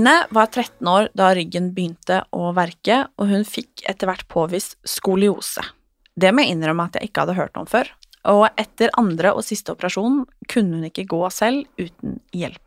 Eline 0.00 0.26
var 0.30 0.46
13 0.46 0.88
år 0.88 1.08
da 1.12 1.26
ryggen 1.36 1.74
begynte 1.76 2.22
å 2.32 2.54
verke, 2.56 3.02
og 3.20 3.28
hun 3.28 3.42
fikk 3.44 3.82
etter 3.84 4.08
hvert 4.08 4.24
påvist 4.32 4.78
skoliose. 4.88 5.60
Det 6.16 6.30
må 6.32 6.40
jeg 6.40 6.54
innrømme 6.54 6.86
at 6.88 6.96
jeg 6.96 7.10
ikke 7.10 7.26
hadde 7.26 7.34
hørt 7.36 7.58
om 7.60 7.66
før, 7.68 7.90
og 8.32 8.46
etter 8.56 8.88
andre 8.96 9.34
og 9.36 9.44
siste 9.44 9.74
operasjon 9.74 10.22
kunne 10.48 10.78
hun 10.78 10.86
ikke 10.88 11.04
gå 11.10 11.20
selv 11.36 11.68
uten 11.76 12.16
hjelp. 12.32 12.64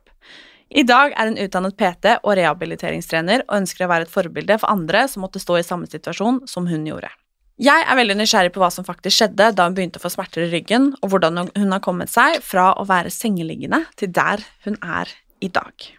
I 0.70 0.84
dag 0.86 1.16
er 1.18 1.32
hun 1.32 1.40
utdannet 1.42 1.74
PT 1.80 2.12
og 2.20 2.36
rehabiliteringstrener 2.38 3.42
og 3.48 3.58
ønsker 3.58 3.88
å 3.88 3.90
være 3.90 4.06
et 4.06 4.14
forbilde 4.14 4.60
for 4.62 4.70
andre 4.70 5.02
som 5.10 5.26
måtte 5.26 5.42
stå 5.42 5.58
i 5.58 5.66
samme 5.66 5.90
situasjon 5.90 6.44
som 6.50 6.70
hun 6.70 6.86
gjorde. 6.86 7.10
Jeg 7.58 7.82
er 7.82 7.98
veldig 7.98 8.20
nysgjerrig 8.20 8.54
på 8.54 8.62
hva 8.62 8.70
som 8.70 8.86
faktisk 8.86 9.18
skjedde 9.18 9.50
da 9.58 9.66
hun 9.66 9.74
begynte 9.74 9.98
å 9.98 10.06
få 10.06 10.14
smerter 10.14 10.46
i 10.46 10.52
ryggen, 10.54 10.92
og 11.02 11.10
hvordan 11.10 11.48
hun 11.50 11.74
har 11.74 11.82
kommet 11.82 12.14
seg 12.14 12.38
fra 12.46 12.70
å 12.78 12.86
være 12.86 13.10
sengeliggende 13.10 13.88
til 13.98 14.14
der 14.14 14.46
hun 14.68 14.78
er 14.78 15.10
i 15.42 15.50
dag. 15.50 15.90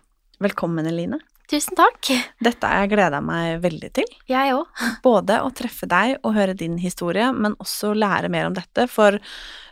Velkommen, 0.43 0.87
Eline. 0.87 1.19
Tusen 1.47 1.77
takk. 1.77 2.09
Dette 2.43 2.67
har 2.67 2.83
jeg 2.83 2.95
gleda 2.95 3.21
meg 3.23 3.59
veldig 3.63 3.89
til. 3.95 4.07
Jeg 4.27 4.55
òg. 4.55 4.81
Både 5.05 5.37
å 5.45 5.51
treffe 5.55 5.87
deg 5.87 6.17
og 6.25 6.33
høre 6.35 6.55
din 6.57 6.79
historie, 6.81 7.27
men 7.31 7.55
også 7.61 7.93
lære 7.95 8.31
mer 8.33 8.49
om 8.49 8.55
dette, 8.57 8.87
for 8.91 9.19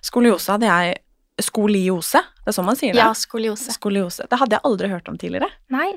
skoliose 0.06 0.56
hadde 0.56 0.70
jeg 0.70 1.02
Skoliose, 1.42 2.20
det 2.46 2.52
er 2.52 2.54
sånn 2.54 2.68
man 2.68 2.78
sier 2.78 2.94
det? 2.94 3.00
Ja, 3.02 3.08
skoliose. 3.18 3.74
Skoliose. 3.74 4.28
Det 4.30 4.38
hadde 4.38 4.54
jeg 4.54 4.62
aldri 4.70 4.90
hørt 4.92 5.08
om 5.10 5.16
tidligere. 5.18 5.48
Nei. 5.74 5.88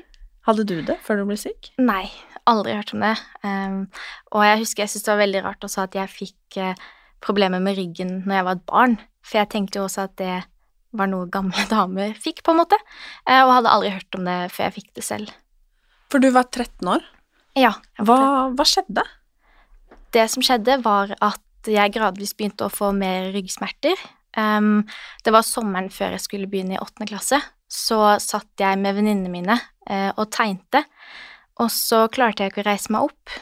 Hadde 0.49 0.63
du 0.65 0.79
det 0.81 0.95
før 1.05 1.19
du 1.21 1.27
ble 1.29 1.37
syk? 1.37 1.69
Nei. 1.77 2.07
Aldri 2.49 2.73
hørt 2.73 2.95
om 2.95 3.03
det. 3.05 3.11
Um, 3.45 3.75
og 4.33 4.47
jeg 4.47 4.63
husker 4.63 4.83
jeg 4.83 4.93
syntes 4.95 5.05
det 5.05 5.11
var 5.11 5.21
veldig 5.21 5.43
rart 5.45 5.67
også 5.67 5.83
at 5.83 5.97
jeg 5.99 6.09
fikk 6.09 6.57
uh, 6.63 6.87
problemer 7.21 7.61
med 7.61 7.77
ryggen 7.77 8.15
når 8.23 8.39
jeg 8.39 8.47
var 8.47 8.57
et 8.57 8.65
barn. 8.73 8.97
For 9.21 9.41
jeg 9.43 9.51
tenkte 9.53 9.77
jo 9.77 9.85
også 9.85 10.07
at 10.07 10.17
det 10.17 10.39
var 10.95 11.11
noe 11.11 11.27
gamle 11.31 11.67
damer 11.73 12.15
fikk, 12.21 12.43
på 12.45 12.55
en 12.55 12.61
måte. 12.63 12.79
Uh, 13.27 13.43
og 13.43 13.57
hadde 13.59 13.75
aldri 13.75 13.93
hørt 13.97 14.19
om 14.19 14.27
det 14.27 14.39
før 14.55 14.69
jeg 14.69 14.77
fikk 14.79 14.89
det 14.99 15.05
selv. 15.07 15.35
For 16.11 16.23
du 16.23 16.31
var 16.31 16.47
13 16.47 16.87
år. 16.87 17.05
Ja. 17.57 17.73
Hva, 17.99 18.19
hva 18.53 18.65
skjedde? 18.67 19.03
det 20.15 20.27
som 20.31 20.43
skjedde, 20.45 20.79
var 20.85 21.13
at 21.23 21.67
jeg 21.67 21.95
gradvis 21.95 22.35
begynte 22.37 22.67
å 22.67 22.73
få 22.73 22.93
mer 22.95 23.31
ryggsmerter. 23.35 23.97
Um, 24.37 24.85
det 25.25 25.33
var 25.33 25.45
sommeren 25.45 25.89
før 25.93 26.15
jeg 26.15 26.23
skulle 26.23 26.49
begynne 26.51 26.77
i 26.77 26.81
åttende 26.81 27.09
klasse. 27.09 27.41
Så 27.67 27.99
satt 28.23 28.61
jeg 28.61 28.79
med 28.79 28.95
venninnene 28.95 29.31
mine 29.31 29.57
uh, 29.57 30.11
og 30.15 30.29
tegnte, 30.35 30.85
og 31.59 31.71
så 31.73 32.05
klarte 32.13 32.45
jeg 32.45 32.53
ikke 32.53 32.63
å 32.63 32.69
reise 32.69 32.93
meg 32.93 33.09
opp, 33.09 33.35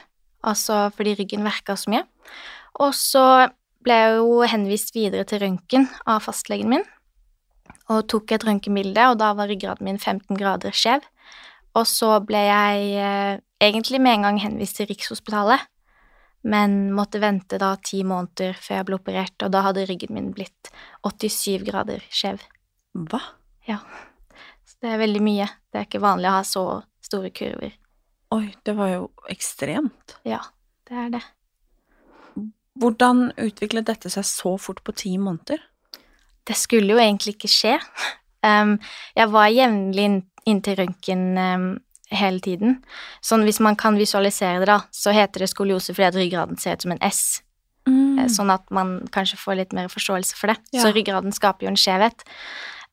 altså 0.47 0.87
fordi 0.95 1.17
ryggen 1.19 1.45
verka 1.45 1.75
så 1.77 1.91
mye. 1.93 2.05
Og 2.81 2.95
så 2.97 3.25
ble 3.85 3.97
jeg 3.99 4.15
jo 4.17 4.47
henvist 4.49 4.95
videre 4.95 5.27
til 5.29 5.43
røntgen 5.43 5.85
av 6.09 6.23
fastlegen 6.25 6.71
min, 6.71 6.85
og 7.91 8.07
tok 8.09 8.33
et 8.33 8.45
røntgenbilde, 8.47 9.09
og 9.11 9.19
da 9.21 9.31
var 9.37 9.49
ryggraden 9.51 9.85
min 9.87 9.99
15 9.99 10.37
grader 10.39 10.73
skjev. 10.75 11.05
Og 11.75 11.85
så 11.89 12.15
ble 12.23 12.41
jeg 12.47 12.91
eh, 13.03 13.37
egentlig 13.61 14.01
med 14.01 14.17
en 14.17 14.27
gang 14.29 14.41
henvist 14.41 14.79
til 14.79 14.89
Rikshospitalet, 14.89 15.67
men 16.45 16.93
måtte 16.95 17.19
vente 17.21 17.57
da 17.61 17.73
ti 17.81 18.03
måneder 18.05 18.57
før 18.61 18.79
jeg 18.79 18.87
ble 18.87 18.99
operert, 18.99 19.37
og 19.41 19.53
da 19.53 19.63
hadde 19.65 19.87
ryggen 19.89 20.13
min 20.15 20.31
blitt 20.35 20.69
87 21.05 21.65
grader 21.67 22.05
skjev. 22.13 22.43
Hva? 22.95 23.21
Ja. 23.67 23.81
Så 24.65 24.77
det 24.81 24.93
er 24.93 25.01
veldig 25.01 25.23
mye. 25.25 25.49
Det 25.69 25.81
er 25.81 25.87
ikke 25.89 26.03
vanlig 26.05 26.29
å 26.29 26.37
ha 26.37 26.43
så 26.47 26.65
store 27.05 27.31
kurver. 27.35 27.73
Oi, 28.35 28.47
det 28.65 28.75
var 28.77 28.91
jo 28.91 29.09
ekstremt. 29.31 30.17
Ja, 30.27 30.41
det 30.89 31.01
er 31.01 31.11
det. 31.17 31.23
Hvordan 32.75 33.29
utviklet 33.39 33.87
dette 33.87 34.11
seg 34.11 34.25
så 34.27 34.55
fort 34.59 34.81
på 34.83 34.95
ti 34.95 35.13
måneder? 35.21 35.61
Det 36.45 36.57
skulle 36.57 36.93
jo 36.93 37.01
egentlig 37.01 37.35
ikke 37.35 37.51
skje. 37.51 37.75
Um, 38.45 38.77
jeg 39.17 39.31
var 39.33 39.49
jevnlig 39.49 40.05
inn, 40.05 40.19
inntil 40.45 40.77
røntgen 40.81 41.23
um, 41.37 41.69
hele 42.13 42.41
tiden. 42.43 42.79
Sånn 43.25 43.45
hvis 43.47 43.61
man 43.63 43.77
kan 43.79 43.97
visualisere 43.97 44.61
det, 44.61 44.69
da, 44.69 44.81
så 44.93 45.13
heter 45.15 45.43
det 45.43 45.49
skoliose 45.51 45.95
fordi 45.95 46.09
at 46.11 46.19
ryggraden 46.19 46.61
ser 46.61 46.77
ut 46.77 46.85
som 46.85 46.93
en 46.93 47.03
S. 47.05 47.23
Mm. 47.89 48.25
Sånn 48.31 48.53
at 48.53 48.65
man 48.73 48.97
kanskje 49.13 49.39
får 49.41 49.59
litt 49.59 49.73
mer 49.77 49.89
forståelse 49.91 50.37
for 50.37 50.53
det. 50.53 50.59
Ja. 50.75 50.85
Så 50.85 50.93
ryggraden 50.95 51.33
skaper 51.35 51.67
jo 51.67 51.73
en 51.73 51.79
skjevhet. 51.79 52.25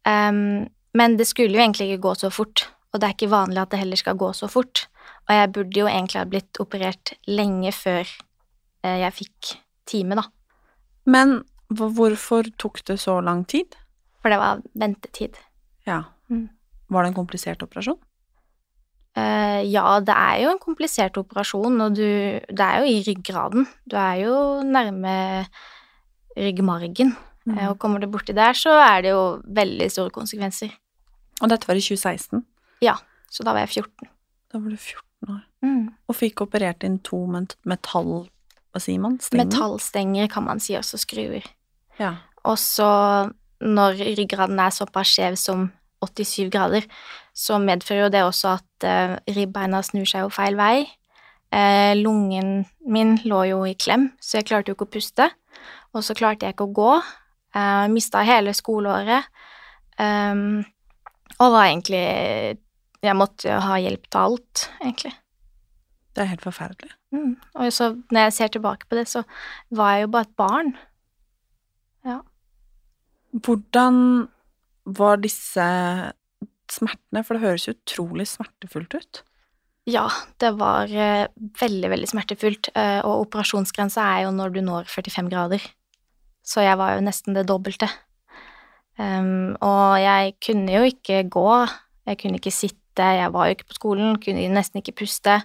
Um, 0.09 0.71
men 0.97 1.17
det 1.17 1.29
skulle 1.29 1.57
jo 1.57 1.63
egentlig 1.63 1.93
ikke 1.93 2.07
gå 2.09 2.17
så 2.21 2.33
fort, 2.33 2.67
og 2.93 3.01
det 3.01 3.09
er 3.09 3.17
ikke 3.17 3.33
vanlig 3.33 3.63
at 3.63 3.73
det 3.73 3.81
heller 3.81 4.01
skal 4.01 4.19
gå 4.21 4.33
så 4.37 4.49
fort. 4.53 4.87
Og 5.29 5.37
jeg 5.37 5.53
burde 5.55 5.81
jo 5.81 5.89
egentlig 5.89 6.21
ha 6.21 6.29
blitt 6.29 6.61
operert 6.61 7.15
lenge 7.31 7.73
før 7.73 8.03
eh, 8.05 8.99
jeg 9.05 9.17
fikk 9.23 9.53
time, 9.89 10.19
da. 10.19 10.27
Men 11.09 11.41
hvorfor 11.79 12.49
tok 12.59 12.83
det 12.89 12.99
så 13.01 13.19
lang 13.25 13.45
tid? 13.49 13.77
For 14.23 14.31
det 14.33 14.39
var 14.39 14.63
ventetid. 14.79 15.39
Ja. 15.89 16.05
Mm. 16.31 16.49
Var 16.93 17.03
det 17.03 17.13
en 17.13 17.19
komplisert 17.19 17.63
operasjon? 17.65 17.99
Uh, 19.13 19.61
ja, 19.69 20.01
det 20.01 20.15
er 20.17 20.39
jo 20.45 20.53
en 20.55 20.61
komplisert 20.63 21.19
operasjon, 21.21 21.75
og 21.85 21.97
du 21.99 22.07
Det 22.49 22.65
er 22.65 22.81
jo 22.81 22.89
i 22.89 23.03
ryggraden. 23.05 23.67
Du 23.85 23.97
er 23.97 24.23
jo 24.23 24.35
nærme 24.65 25.47
ryggmargen. 26.37 27.13
Mm. 27.45 27.59
Eh, 27.59 27.69
og 27.69 27.79
kommer 27.83 28.01
du 28.01 28.07
borti 28.07 28.33
der, 28.33 28.55
så 28.57 28.71
er 28.81 29.03
det 29.03 29.11
jo 29.13 29.43
veldig 29.45 29.89
store 29.91 30.13
konsekvenser. 30.15 30.71
Og 31.43 31.51
dette 31.51 31.67
var 31.69 31.77
i 31.77 31.83
2016. 31.83 32.45
Ja, 32.83 32.97
Så 33.33 33.45
da 33.45 33.53
var 33.53 33.65
jeg 33.65 33.83
14. 33.83 34.09
Da 34.53 34.59
var 34.61 34.71
du 34.71 34.77
14 34.77 35.29
år. 35.33 35.41
Mm. 35.65 35.89
Og 36.09 36.17
fikk 36.17 36.43
operert 36.45 36.85
inn 36.85 36.99
to 37.01 37.25
met- 37.27 37.57
metall... 37.65 38.29
Hva 38.73 38.81
sier 38.81 39.01
man? 39.01 39.19
Stenger? 39.21 39.47
Metallstenger 39.47 40.29
kan 40.33 40.45
man 40.45 40.61
si, 40.61 40.73
også 40.77 41.01
skruer. 41.01 41.45
Ja. 42.01 42.17
Og 42.49 42.59
så, 42.59 42.89
når 43.63 44.01
ryggraden 44.19 44.61
er 44.61 44.75
såpass 44.75 45.13
skjev 45.15 45.37
som 45.41 45.69
87 46.03 46.51
grader, 46.51 46.87
så 47.35 47.59
medfører 47.63 48.07
jo 48.07 48.13
det 48.13 48.25
også 48.27 48.57
at 48.57 48.87
eh, 48.89 49.15
ribbeina 49.37 49.83
snur 49.87 50.09
seg 50.09 50.27
jo 50.27 50.33
feil 50.35 50.59
vei. 50.59 50.85
Eh, 51.53 51.93
lungen 52.01 52.65
min 52.89 53.17
lå 53.29 53.45
jo 53.51 53.63
i 53.69 53.77
klem, 53.79 54.11
så 54.21 54.41
jeg 54.41 54.49
klarte 54.51 54.73
jo 54.73 54.77
ikke 54.77 54.89
å 54.89 54.95
puste. 54.97 55.29
Og 55.93 56.05
så 56.05 56.17
klarte 56.17 56.49
jeg 56.49 56.57
ikke 56.57 56.69
å 56.71 56.77
gå. 56.77 56.93
Eh, 57.55 57.87
Mista 57.93 58.25
hele 58.27 58.55
skoleåret. 58.57 59.29
Um, 60.01 60.63
og 61.37 61.51
var 61.53 61.67
egentlig 61.69 61.99
Jeg 63.03 63.17
måtte 63.19 63.51
jo 63.51 63.59
ha 63.61 63.77
hjelp 63.83 64.07
til 64.09 64.21
alt, 64.21 64.63
egentlig. 64.81 65.11
Det 66.15 66.23
er 66.23 66.31
helt 66.31 66.45
forferdelig. 66.45 66.93
Mm. 67.13 67.33
Og 67.59 67.73
så 67.75 67.89
når 68.15 68.29
jeg 68.29 68.35
ser 68.37 68.53
tilbake 68.55 68.87
på 68.89 68.97
det, 68.97 69.09
så 69.11 69.25
var 69.75 69.97
jeg 69.97 70.05
jo 70.05 70.13
bare 70.15 70.29
et 70.29 70.37
barn. 70.39 70.71
Hvordan 73.33 74.29
var 74.85 75.21
disse 75.23 75.67
smertene? 76.73 77.23
For 77.25 77.37
det 77.37 77.45
høres 77.45 77.69
jo 77.69 77.77
utrolig 77.77 78.27
smertefullt 78.29 78.97
ut. 78.99 79.23
Ja, 79.89 80.07
det 80.39 80.53
var 80.61 80.93
eh, 80.95 81.27
veldig, 81.59 81.89
veldig 81.91 82.09
smertefullt, 82.13 82.71
eh, 82.79 83.01
og 83.03 83.25
operasjonsgrensa 83.27 84.05
er 84.15 84.27
jo 84.27 84.35
når 84.37 84.53
du 84.55 84.61
når 84.63 84.87
45 84.93 85.31
grader. 85.33 85.65
Så 86.47 86.63
jeg 86.63 86.79
var 86.79 86.95
jo 86.95 87.07
nesten 87.07 87.35
det 87.35 87.49
dobbelte. 87.49 87.89
Og 89.03 89.93
jeg 89.99 90.35
kunne 90.45 90.75
jo 90.75 90.83
ikke 90.87 91.23
gå, 91.33 91.49
jeg 92.07 92.19
kunne 92.21 92.39
ikke 92.39 92.53
sitte, 92.55 93.07
jeg 93.17 93.33
var 93.33 93.49
jo 93.49 93.57
ikke 93.57 93.71
på 93.71 93.79
skolen, 93.79 94.19
kunne 94.21 94.45
nesten 94.53 94.83
ikke 94.83 94.99
puste, 95.01 95.39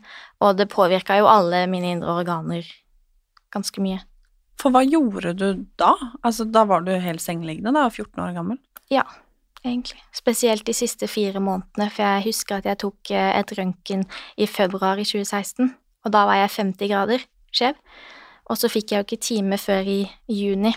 og 0.44 0.58
det 0.60 0.68
påvirka 0.70 1.18
jo 1.22 1.30
alle 1.32 1.64
mine 1.72 1.96
indre 1.96 2.18
organer 2.20 2.68
ganske 3.54 3.82
mye. 3.82 4.02
For 4.58 4.74
hva 4.74 4.82
gjorde 4.86 5.36
du 5.38 5.48
da? 5.80 5.94
Altså, 6.26 6.48
da 6.50 6.66
var 6.70 6.86
du 6.86 6.92
helt 6.92 7.22
sengeliggende, 7.22 7.76
da, 7.76 7.88
14 7.90 8.24
år 8.24 8.36
gammel? 8.38 8.60
Ja, 8.90 9.04
egentlig. 9.64 10.02
Spesielt 10.16 10.66
de 10.66 10.74
siste 10.76 11.10
fire 11.12 11.42
månedene, 11.44 11.90
for 11.94 12.06
jeg 12.06 12.28
husker 12.32 12.60
at 12.60 12.70
jeg 12.70 12.82
tok 12.82 13.14
eh, 13.14 13.32
et 13.38 13.54
røntgen 13.60 14.06
i 14.38 14.50
februar 14.50 15.00
i 15.02 15.06
2016, 15.06 15.70
og 16.06 16.14
da 16.16 16.26
var 16.30 16.42
jeg 16.42 16.56
50 16.58 16.94
grader 16.94 17.28
skjev. 17.54 17.78
Og 18.48 18.58
så 18.58 18.72
fikk 18.72 18.94
jeg 18.94 19.02
jo 19.02 19.08
ikke 19.08 19.26
time 19.28 19.60
før 19.62 19.90
i 19.92 20.02
juni, 20.32 20.74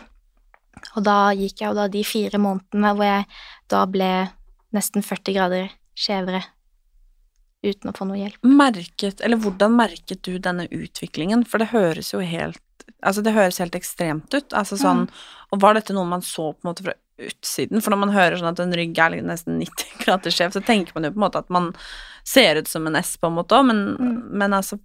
og 0.97 1.05
da 1.07 1.33
gikk 1.37 1.63
jeg 1.63 1.71
jo 1.71 1.77
da 1.77 1.89
de 1.93 2.03
fire 2.07 2.41
månedene 2.41 2.95
hvor 2.95 3.07
jeg 3.07 3.27
da 3.71 3.85
ble 3.91 4.11
nesten 4.75 5.05
40 5.05 5.37
grader 5.37 5.71
skjevere 5.99 6.43
uten 7.67 7.91
å 7.91 7.95
få 7.97 8.07
noe 8.09 8.19
hjelp. 8.21 8.41
Merket, 8.47 9.21
eller 9.21 9.41
hvordan 9.41 9.75
merket 9.77 10.23
du 10.25 10.39
denne 10.41 10.65
utviklingen? 10.73 11.45
For 11.45 11.61
det 11.61 11.73
høres 11.75 12.15
jo 12.15 12.23
helt 12.25 12.63
Altså, 13.03 13.23
det 13.23 13.33
høres 13.37 13.59
helt 13.63 13.77
ekstremt 13.79 14.33
ut. 14.35 14.53
Altså 14.57 14.77
sånn 14.81 15.07
Og 15.53 15.61
var 15.63 15.75
dette 15.75 15.95
noe 15.97 16.07
man 16.07 16.23
så 16.23 16.53
på 16.53 16.63
en 16.65 16.71
måte 16.71 16.85
fra 16.87 16.95
utsiden? 17.21 17.83
For 17.83 17.91
når 17.93 18.01
man 18.05 18.13
hører 18.15 18.39
sånn 18.41 18.53
at 18.53 18.61
en 18.63 18.75
rygg 18.77 18.99
er 18.99 19.17
nesten 19.27 19.59
90 19.61 19.97
grader 20.05 20.31
skjev, 20.35 20.53
så 20.55 20.63
tenker 20.65 20.95
man 20.97 21.05
jo 21.09 21.15
på 21.15 21.21
en 21.21 21.25
måte 21.27 21.43
at 21.43 21.51
man 21.51 21.73
ser 22.25 22.61
ut 22.61 22.69
som 22.69 22.87
en 22.87 22.97
S, 23.01 23.17
på 23.21 23.27
en 23.31 23.37
måte 23.39 23.57
òg, 23.59 23.67
men, 23.73 23.81
men 24.31 24.53
altså 24.57 24.79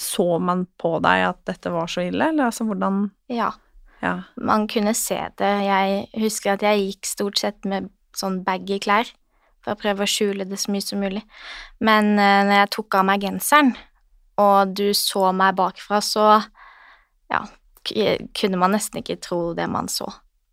Så 0.00 0.38
man 0.40 0.66
på 0.80 0.94
deg 1.04 1.26
at 1.28 1.40
dette 1.48 1.72
var 1.74 1.88
så 1.90 2.04
ille, 2.06 2.30
eller 2.30 2.46
altså 2.48 2.64
hvordan 2.64 3.10
Ja, 3.28 3.50
Ja. 4.00 4.22
man 4.40 4.66
kunne 4.68 4.94
se 4.96 5.18
det. 5.36 5.50
Jeg 5.66 6.06
husker 6.22 6.54
at 6.54 6.62
jeg 6.64 6.86
gikk 6.86 7.04
stort 7.06 7.38
sett 7.38 7.64
med 7.68 7.90
sånn 8.16 8.38
baggy 8.44 8.78
klær 8.80 9.10
for 9.60 9.74
å 9.74 9.80
prøve 9.80 10.06
å 10.06 10.08
skjule 10.08 10.46
det 10.48 10.56
så 10.56 10.72
mye 10.72 10.80
som 10.80 11.02
mulig. 11.04 11.20
Men 11.84 12.14
uh, 12.16 12.40
når 12.48 12.54
jeg 12.62 12.70
tok 12.78 12.94
av 12.96 13.04
meg 13.10 13.20
genseren, 13.26 13.74
og 14.40 14.72
du 14.72 14.94
så 14.96 15.34
meg 15.36 15.58
bakfra, 15.58 16.00
så 16.00 16.24
ja, 17.30 17.44
kunne 18.36 18.60
man 18.60 18.74
nesten 18.76 19.00
ikke 19.00 19.20
tro 19.22 19.40
det 19.56 19.68
man 19.70 19.88
så. 19.88 20.08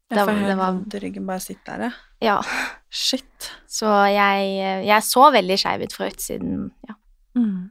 Jeg 0.07 0.23
får 0.23 0.31
det 0.31 0.43
helt 0.45 0.59
vondt 0.61 0.93
i 0.95 1.01
ryggen 1.03 1.25
bare 1.27 1.43
sitte 1.43 1.73
der, 1.73 1.89
jeg. 1.89 2.03
Ja, 2.29 2.37
Shit. 2.89 3.49
så 3.69 3.89
jeg, 4.09 4.53
jeg 4.87 5.05
så 5.05 5.25
veldig 5.35 5.57
skeiv 5.59 5.83
ut 5.83 5.95
fra 5.97 6.07
utsiden, 6.07 6.69
ja. 6.87 6.95
Mm. 7.37 7.67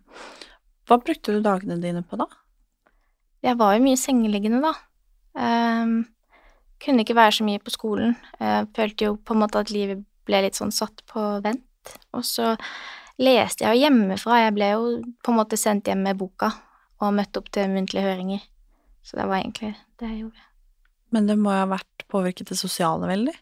Hva 0.87 0.99
brukte 1.03 1.35
du 1.35 1.41
dagene 1.43 1.81
dine 1.83 2.05
på 2.07 2.19
da? 2.21 2.29
Jeg 3.43 3.59
var 3.59 3.75
jo 3.75 3.83
mye 3.83 3.99
sengeliggende, 3.99 4.61
da. 4.63 4.75
Um, 5.37 5.97
kunne 6.83 7.03
ikke 7.03 7.17
være 7.17 7.39
så 7.39 7.47
mye 7.47 7.63
på 7.63 7.73
skolen. 7.75 8.15
Jeg 8.39 8.69
følte 8.77 9.09
jo 9.09 9.17
på 9.17 9.35
en 9.35 9.43
måte 9.43 9.63
at 9.63 9.73
livet 9.75 10.05
ble 10.29 10.43
litt 10.45 10.59
sånn 10.59 10.75
satt 10.75 11.03
på 11.11 11.25
vent. 11.45 11.97
Og 12.15 12.25
så 12.27 12.55
leste 13.23 13.65
jeg 13.65 13.73
jo 13.73 13.87
hjemmefra. 13.87 14.43
Jeg 14.45 14.55
ble 14.57 14.71
jo 14.75 14.91
på 15.25 15.33
en 15.33 15.41
måte 15.41 15.59
sendt 15.61 15.89
hjem 15.91 16.05
med 16.07 16.21
boka 16.21 16.53
og 17.03 17.17
møtte 17.17 17.43
opp 17.43 17.51
til 17.55 17.73
muntlige 17.73 18.07
høringer. 18.07 18.45
Så 19.07 19.17
det 19.21 19.27
var 19.31 19.39
egentlig 19.39 19.73
det 20.01 20.09
jeg 20.11 20.23
gjorde. 20.25 20.45
Men 21.15 21.29
det 21.31 21.37
må 21.39 21.53
jo 21.55 21.63
ha 21.63 21.69
vært 21.77 22.07
påvirket 22.11 22.51
det 22.51 22.59
sosiale 22.59 23.07
veldig? 23.07 23.35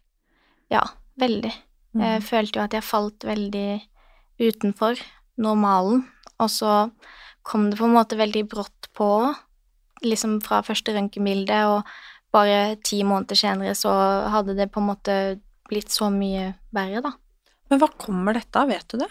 Ja, 0.75 0.83
veldig. 1.21 1.53
Jeg 1.95 2.21
Mm. 2.21 2.27
følte 2.27 2.59
jo 2.59 2.65
at 2.65 2.75
jeg 2.75 2.83
falt 2.83 3.25
veldig 3.25 3.83
utenfor 4.41 4.99
normalen, 5.39 6.05
og 6.41 6.51
så 6.51 6.91
kom 7.47 7.71
det 7.71 7.79
på 7.79 7.85
en 7.87 7.95
måte 7.95 8.19
veldig 8.19 8.49
brått 8.51 8.89
på, 8.95 9.35
liksom 10.03 10.41
fra 10.43 10.61
første 10.67 10.93
røntgenbilde, 10.93 11.61
og 11.71 11.85
bare 12.35 12.77
ti 12.83 13.03
måneder 13.07 13.39
senere 13.39 13.75
så 13.79 13.93
hadde 14.29 14.57
det 14.57 14.73
på 14.73 14.83
en 14.83 14.89
måte 14.91 15.41
blitt 15.71 15.89
så 15.95 16.11
mye 16.13 16.55
verre, 16.75 17.01
da. 17.01 17.13
Men 17.71 17.79
hva 17.81 17.89
kommer 17.97 18.35
dette 18.35 18.57
av, 18.61 18.69
vet 18.69 18.89
du 18.89 18.99
det? 18.99 19.09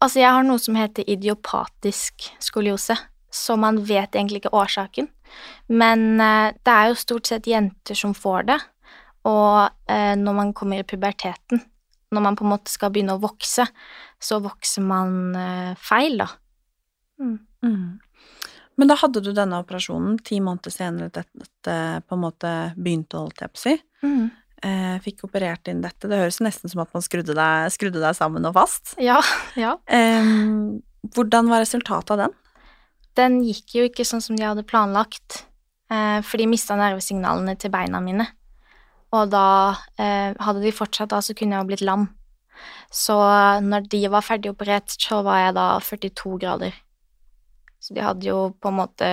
Altså, 0.00 0.20
jeg 0.22 0.32
har 0.32 0.42
noe 0.46 0.58
som 0.62 0.78
heter 0.78 1.04
idiopatisk 1.10 2.30
skoliose, 2.40 2.96
så 3.30 3.56
man 3.56 3.78
vet 3.86 4.14
egentlig 4.14 4.42
ikke 4.42 4.54
årsaken. 4.58 5.08
Men 5.70 6.20
eh, 6.20 6.50
det 6.66 6.74
er 6.74 6.90
jo 6.90 6.98
stort 6.98 7.30
sett 7.30 7.48
jenter 7.50 7.98
som 7.98 8.14
får 8.16 8.48
det, 8.50 8.58
og 9.30 9.90
eh, 9.90 10.14
når 10.18 10.36
man 10.36 10.52
kommer 10.56 10.82
i 10.82 10.86
puberteten, 10.86 11.62
når 12.10 12.24
man 12.24 12.38
på 12.38 12.46
en 12.46 12.54
måte 12.56 12.72
skal 12.72 12.90
begynne 12.92 13.14
å 13.14 13.22
vokse, 13.22 13.66
så 14.20 14.40
vokser 14.42 14.84
man 14.84 15.36
eh, 15.38 15.72
feil, 15.78 16.18
da. 16.24 16.30
Mm. 17.20 18.00
Men 18.80 18.88
da 18.88 18.96
hadde 18.96 19.20
du 19.20 19.34
denne 19.36 19.60
operasjonen 19.60 20.16
ti 20.24 20.38
måneder 20.40 20.72
senere 20.72 21.12
dette 21.12 21.74
på 22.08 22.16
en 22.16 22.22
måte 22.22 22.52
begynte, 22.80 23.20
holdt 23.20 23.42
jeg 23.44 23.52
på 23.52 23.60
å 23.60 23.62
si. 23.66 23.74
Mm. 24.00 24.30
Fikk 25.04 25.26
operert 25.28 25.68
inn 25.68 25.82
dette. 25.84 26.08
Det 26.08 26.16
høres 26.16 26.40
nesten 26.40 26.72
som 26.72 26.80
at 26.80 26.90
man 26.96 27.04
skrudde 27.04 27.36
deg, 27.36 27.68
skrudde 27.72 28.00
deg 28.00 28.16
sammen 28.16 28.48
og 28.48 28.56
fast. 28.56 28.94
Ja, 29.00 29.18
ja. 29.60 29.74
Um, 29.84 30.80
hvordan 31.12 31.52
var 31.52 31.60
resultatet 31.64 32.14
av 32.16 32.24
den? 32.24 32.38
Den 33.18 33.40
gikk 33.44 33.74
jo 33.74 33.86
ikke 33.88 34.06
sånn 34.06 34.22
som 34.24 34.36
de 34.38 34.46
hadde 34.46 34.66
planlagt, 34.66 35.44
eh, 35.90 36.20
for 36.26 36.40
de 36.40 36.46
mista 36.50 36.76
nervesignalene 36.78 37.56
til 37.58 37.72
beina 37.74 38.00
mine. 38.04 38.28
Og 39.16 39.30
da 39.32 39.74
eh, 39.98 40.36
hadde 40.38 40.62
de 40.62 40.72
fortsatt, 40.74 41.10
da, 41.10 41.18
så 41.22 41.34
kunne 41.34 41.56
jeg 41.56 41.64
jo 41.64 41.70
blitt 41.72 41.86
lam. 41.86 42.06
Så 42.92 43.16
når 43.64 43.88
de 43.90 44.04
var 44.12 44.26
ferdig 44.26 44.52
operert, 44.52 44.92
så 45.00 45.22
var 45.26 45.46
jeg 45.46 45.56
da 45.56 45.66
42 45.82 46.36
grader. 46.42 46.76
Så 47.80 47.96
de 47.96 48.04
hadde 48.04 48.28
jo 48.28 48.50
på 48.60 48.68
en 48.68 48.76
måte 48.76 49.06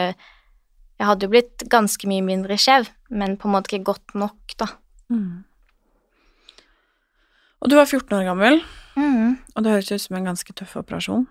Jeg 0.97 1.05
hadde 1.05 1.27
jo 1.27 1.31
blitt 1.31 1.63
ganske 1.69 2.09
mye 2.09 2.25
mindre 2.25 2.57
skjev, 2.57 2.87
men 3.13 3.37
på 3.37 3.47
en 3.47 3.53
måte 3.53 3.69
ikke 3.69 3.93
godt 3.93 4.15
nok, 4.17 4.55
da. 4.57 4.67
Og 7.61 7.69
du 7.69 7.75
var 7.77 7.85
14 7.85 8.15
år 8.17 8.25
gammel, 8.25 8.59
mm. 8.97 9.37
og 9.53 9.63
det 9.63 9.75
høres 9.75 9.91
ut 9.91 10.01
som 10.01 10.17
en 10.17 10.29
ganske 10.31 10.55
tøff 10.57 10.73
operasjon. 10.81 11.27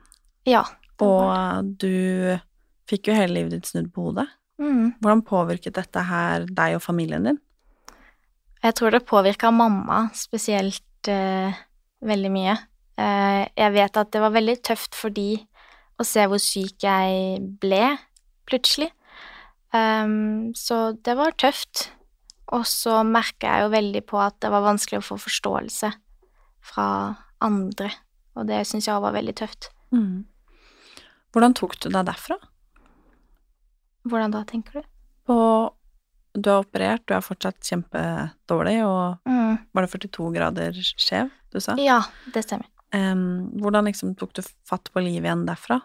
Ja. 0.47 0.63
Og 1.03 1.75
du 1.83 2.39
fikk 2.91 3.11
jo 3.11 3.17
hele 3.17 3.39
livet 3.39 3.57
ditt 3.57 3.71
snudd 3.71 3.93
på 3.95 4.09
hodet. 4.09 4.27
det. 4.27 4.65
Mhm. 4.65 4.95
Hvordan 5.01 5.23
påvirket 5.23 5.75
dette 5.75 6.01
her 6.01 6.47
deg 6.47 6.77
og 6.77 6.83
familien 6.83 7.25
din? 7.25 7.41
Jeg 8.63 8.75
tror 8.75 8.91
det 8.91 9.07
påvirka 9.07 9.51
mamma 9.51 10.11
spesielt 10.15 11.09
eh, 11.09 11.53
veldig 12.03 12.31
mye. 12.31 12.57
Eh, 12.97 13.49
jeg 13.57 13.73
vet 13.73 13.97
at 13.97 14.11
det 14.11 14.21
var 14.21 14.33
veldig 14.33 14.63
tøft 14.63 14.95
for 14.95 15.11
de 15.11 15.47
å 16.01 16.05
se 16.05 16.25
hvor 16.27 16.39
syk 16.39 16.83
jeg 16.83 17.41
ble 17.61 17.99
plutselig. 18.49 18.91
Um, 19.73 20.55
så 20.55 20.97
det 21.05 21.17
var 21.19 21.37
tøft. 21.37 21.91
Og 22.55 22.63
så 22.67 23.01
merka 23.03 23.51
jeg 23.51 23.65
jo 23.65 23.71
veldig 23.75 24.03
på 24.07 24.21
at 24.23 24.37
det 24.41 24.53
var 24.55 24.63
vanskelig 24.63 25.01
å 25.01 25.07
få 25.09 25.17
forståelse 25.19 25.91
fra 26.67 26.89
andre, 27.43 27.91
og 28.39 28.47
det 28.47 28.61
syns 28.69 28.87
jeg 28.87 29.03
var 29.03 29.15
veldig 29.17 29.35
tøft. 29.35 29.71
Hvordan 31.35 31.57
tok 31.59 31.75
du 31.83 31.89
deg 31.91 32.07
derfra? 32.07 32.39
Hvordan 34.07 34.31
da, 34.33 34.45
tenker 34.45 34.81
du? 34.81 34.83
På 35.27 35.73
Du 36.37 36.51
er 36.53 36.61
operert, 36.61 37.01
du 37.09 37.15
er 37.17 37.23
fortsatt 37.25 37.61
kjempedårlig, 37.65 38.85
og 38.85 39.19
Mm. 39.27 39.59
var 39.75 39.83
det 39.87 39.91
42 39.91 40.33
grader 40.35 40.73
skjev, 40.73 41.31
du 41.51 41.59
sa? 41.61 41.75
Ja, 41.81 42.03
det 42.31 42.45
stemmer. 42.45 42.67
Um, 42.93 43.51
hvordan 43.57 43.87
liksom 43.89 44.15
tok 44.17 44.35
du 44.35 44.43
fatt 44.69 44.91
på 44.93 45.01
livet 45.03 45.25
igjen 45.25 45.47
derfra? 45.47 45.81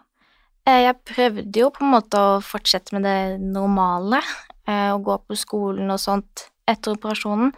Eh, 0.66 0.84
Jeg 0.84 1.04
prøvde 1.04 1.52
jo 1.58 1.70
på 1.70 1.82
en 1.84 1.90
måte 1.90 2.18
å 2.20 2.42
fortsette 2.42 2.92
med 2.92 3.02
det 3.02 3.40
normale, 3.40 4.20
eh, 4.68 4.92
å 4.92 5.02
gå 5.02 5.16
på 5.26 5.34
skolen 5.36 5.90
og 5.90 5.98
sånt 5.98 6.50
etter 6.68 6.92
operasjonen. 6.94 7.52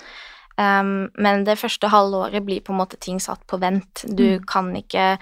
Um, 0.57 1.11
men 1.19 1.43
det 1.45 1.59
første 1.59 1.89
halvåret 1.91 2.45
blir 2.47 2.61
på 2.63 2.71
en 2.73 2.79
måte 2.79 2.97
ting 3.01 3.19
satt 3.19 3.45
på 3.49 3.59
vent. 3.59 4.05
Du 4.15 4.39
Mm. 4.39 4.47
kan 4.47 4.73
ikke 4.77 5.19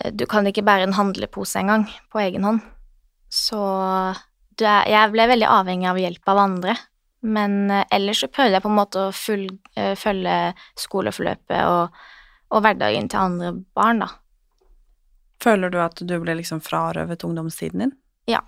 eh, 0.00 0.10
Du 0.10 0.26
kan 0.26 0.44
ikke 0.46 0.64
bære 0.64 0.82
en 0.82 0.92
handlepose 0.94 1.56
engang 1.56 1.86
på 2.12 2.18
egen 2.20 2.42
hånd. 2.42 2.60
Så 3.30 3.60
er, 4.60 4.88
jeg 4.90 5.12
ble 5.14 5.26
veldig 5.30 5.48
avhengig 5.48 5.88
av 5.90 6.00
hjelp 6.00 6.32
av 6.32 6.40
andre. 6.44 6.76
Men 7.20 7.70
eh, 7.70 7.84
ellers 7.94 8.22
så 8.24 8.30
prøvde 8.32 8.56
jeg 8.58 8.64
på 8.64 8.70
en 8.70 8.78
måte 8.78 9.04
å 9.06 9.12
full, 9.14 9.46
eh, 9.76 9.92
følge 9.98 10.36
skoleforløpet 10.80 11.62
og, 11.68 12.02
og 12.50 12.64
hverdagen 12.64 13.10
til 13.12 13.20
andre 13.22 13.52
barn, 13.76 14.04
da. 14.04 14.10
Føler 15.40 15.72
du 15.72 15.78
at 15.80 16.00
du 16.04 16.16
ble 16.20 16.36
liksom 16.40 16.60
frarøvet 16.64 17.24
ungdomstiden 17.24 17.86
din? 17.86 17.92
Ja. 18.28 18.42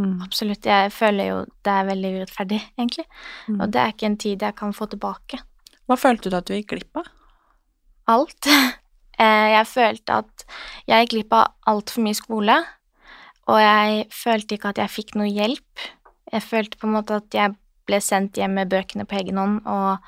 Mm. 0.00 0.22
Absolutt. 0.24 0.64
Jeg 0.64 0.92
føler 0.94 1.28
jo 1.28 1.40
det 1.64 1.72
er 1.72 1.88
veldig 1.88 2.12
urettferdig, 2.18 2.60
egentlig. 2.78 3.04
Mm. 3.48 3.58
Og 3.58 3.72
det 3.72 3.80
er 3.82 3.92
ikke 3.92 4.08
en 4.08 4.20
tid 4.20 4.44
jeg 4.46 4.56
kan 4.56 4.72
få 4.76 4.88
tilbake. 4.92 5.42
Hva 5.90 5.98
følte 6.00 6.32
du 6.32 6.38
at 6.38 6.48
du 6.48 6.54
gikk 6.56 6.72
glipp 6.76 7.02
av? 7.02 7.10
Alt. 8.12 8.48
Eh, 9.20 9.50
Jeg 9.52 9.66
følte 9.68 10.14
at 10.22 10.42
jeg 10.88 11.04
gikk 11.04 11.10
glipp 11.12 11.34
av 11.36 11.50
altfor 11.68 12.02
mye 12.02 12.16
skole, 12.16 12.54
og 13.50 13.58
jeg 13.58 14.06
følte 14.14 14.56
ikke 14.56 14.72
at 14.72 14.80
jeg 14.82 14.92
fikk 14.92 15.16
noe 15.18 15.30
hjelp. 15.30 15.86
Jeg 16.32 16.44
følte 16.46 16.78
på 16.78 16.88
en 16.88 16.96
måte 16.96 17.18
at 17.18 17.34
jeg 17.34 17.56
ble 17.88 17.98
sendt 18.02 18.38
hjem 18.38 18.54
med 18.60 18.70
bøkene 18.70 19.06
på 19.08 19.18
egen 19.18 19.40
hånd, 19.40 19.58
og 19.66 19.98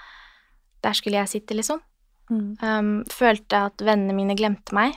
der 0.84 0.94
skulle 0.96 1.18
jeg 1.18 1.32
sitte, 1.32 1.56
liksom. 1.56 1.82
Mm. 2.30 2.54
Um, 2.62 2.92
følte 3.10 3.66
at 3.68 3.82
vennene 3.84 4.14
mine 4.16 4.36
glemte 4.38 4.76
meg. 4.76 4.94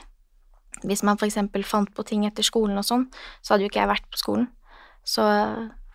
Hvis 0.86 1.02
man 1.02 1.18
eksempel 1.20 1.64
fant 1.66 1.90
på 1.94 2.04
ting 2.06 2.24
etter 2.28 2.46
skolen 2.46 2.78
og 2.78 2.86
sånn, 2.86 3.08
så 3.42 3.54
hadde 3.54 3.66
jo 3.66 3.72
ikke 3.72 3.82
jeg 3.82 3.90
vært 3.90 4.08
på 4.12 4.20
skolen. 4.20 4.48
Så 5.02 5.24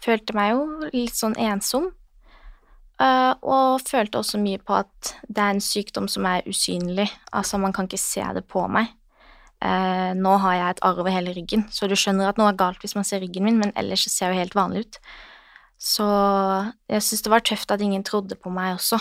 følte 0.03 0.35
meg 0.35 0.53
jo 0.53 0.89
litt 0.91 1.15
sånn 1.15 1.37
ensom. 1.39 1.91
Uh, 3.01 3.33
og 3.41 3.81
følte 3.87 4.19
også 4.19 4.37
mye 4.41 4.59
på 4.61 4.75
at 4.77 5.15
det 5.25 5.41
er 5.41 5.55
en 5.55 5.63
sykdom 5.63 6.09
som 6.11 6.27
er 6.29 6.45
usynlig. 6.49 7.07
Altså, 7.31 7.57
man 7.61 7.73
kan 7.73 7.87
ikke 7.89 8.01
se 8.01 8.25
det 8.35 8.45
på 8.51 8.65
meg. 8.71 8.91
Eh, 9.63 10.11
nå 10.19 10.33
har 10.43 10.57
jeg 10.57 10.75
et 10.75 10.81
arr 10.83 10.99
over 10.99 11.13
hele 11.13 11.33
ryggen, 11.35 11.67
så 11.71 11.87
du 11.87 11.95
skjønner 11.95 12.27
at 12.29 12.39
noe 12.39 12.51
er 12.51 12.59
galt 12.59 12.83
hvis 12.83 12.97
man 12.97 13.07
ser 13.07 13.23
ryggen 13.23 13.45
min, 13.47 13.61
men 13.61 13.71
ellers 13.79 14.03
ser 14.11 14.27
jeg 14.27 14.35
jo 14.35 14.43
helt 14.43 14.57
vanlig 14.59 14.83
ut. 14.83 14.99
Så 15.83 16.07
jeg 16.91 17.03
syns 17.03 17.23
det 17.23 17.31
var 17.31 17.43
tøft 17.43 17.71
at 17.71 17.81
ingen 17.83 18.03
trodde 18.07 18.35
på 18.39 18.51
meg 18.53 18.75
også. 18.77 18.99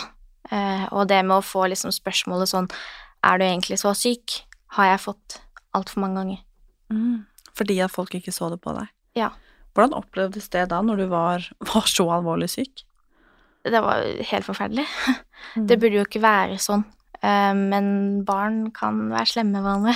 Eh, 0.51 0.87
og 0.91 1.07
det 1.11 1.21
med 1.23 1.39
å 1.39 1.45
få 1.45 1.67
liksom 1.71 1.93
spørsmålet 1.95 2.49
sånn 2.51 2.65
Er 3.23 3.39
du 3.39 3.45
egentlig 3.45 3.77
så 3.79 3.93
syk? 3.95 4.41
har 4.77 4.89
jeg 4.89 5.03
fått 5.03 5.37
altfor 5.77 6.03
mange 6.03 6.19
ganger. 6.19 6.41
Mm. 6.93 7.25
Fordi 7.57 7.77
at 7.85 7.93
folk 7.93 8.15
ikke 8.17 8.33
så 8.33 8.49
det 8.53 8.59
på 8.63 8.73
deg? 8.75 8.89
Ja. 9.17 9.29
Hvordan 9.73 9.97
opplevdes 9.97 10.49
det 10.53 10.67
da, 10.71 10.81
når 10.85 11.03
du 11.03 11.05
var, 11.11 11.45
var 11.73 11.89
så 11.89 12.07
alvorlig 12.17 12.49
syk? 12.53 12.85
Det 13.63 13.79
var 13.79 14.03
helt 14.03 14.47
forferdelig. 14.47 14.87
Det 15.69 15.77
burde 15.79 16.01
jo 16.01 16.07
ikke 16.07 16.23
være 16.23 16.57
sånn. 16.59 16.83
Eh, 17.23 17.53
men 17.55 17.85
barn 18.27 18.65
kan 18.75 19.05
være 19.11 19.29
slemme 19.35 19.61
hverandre. 19.63 19.95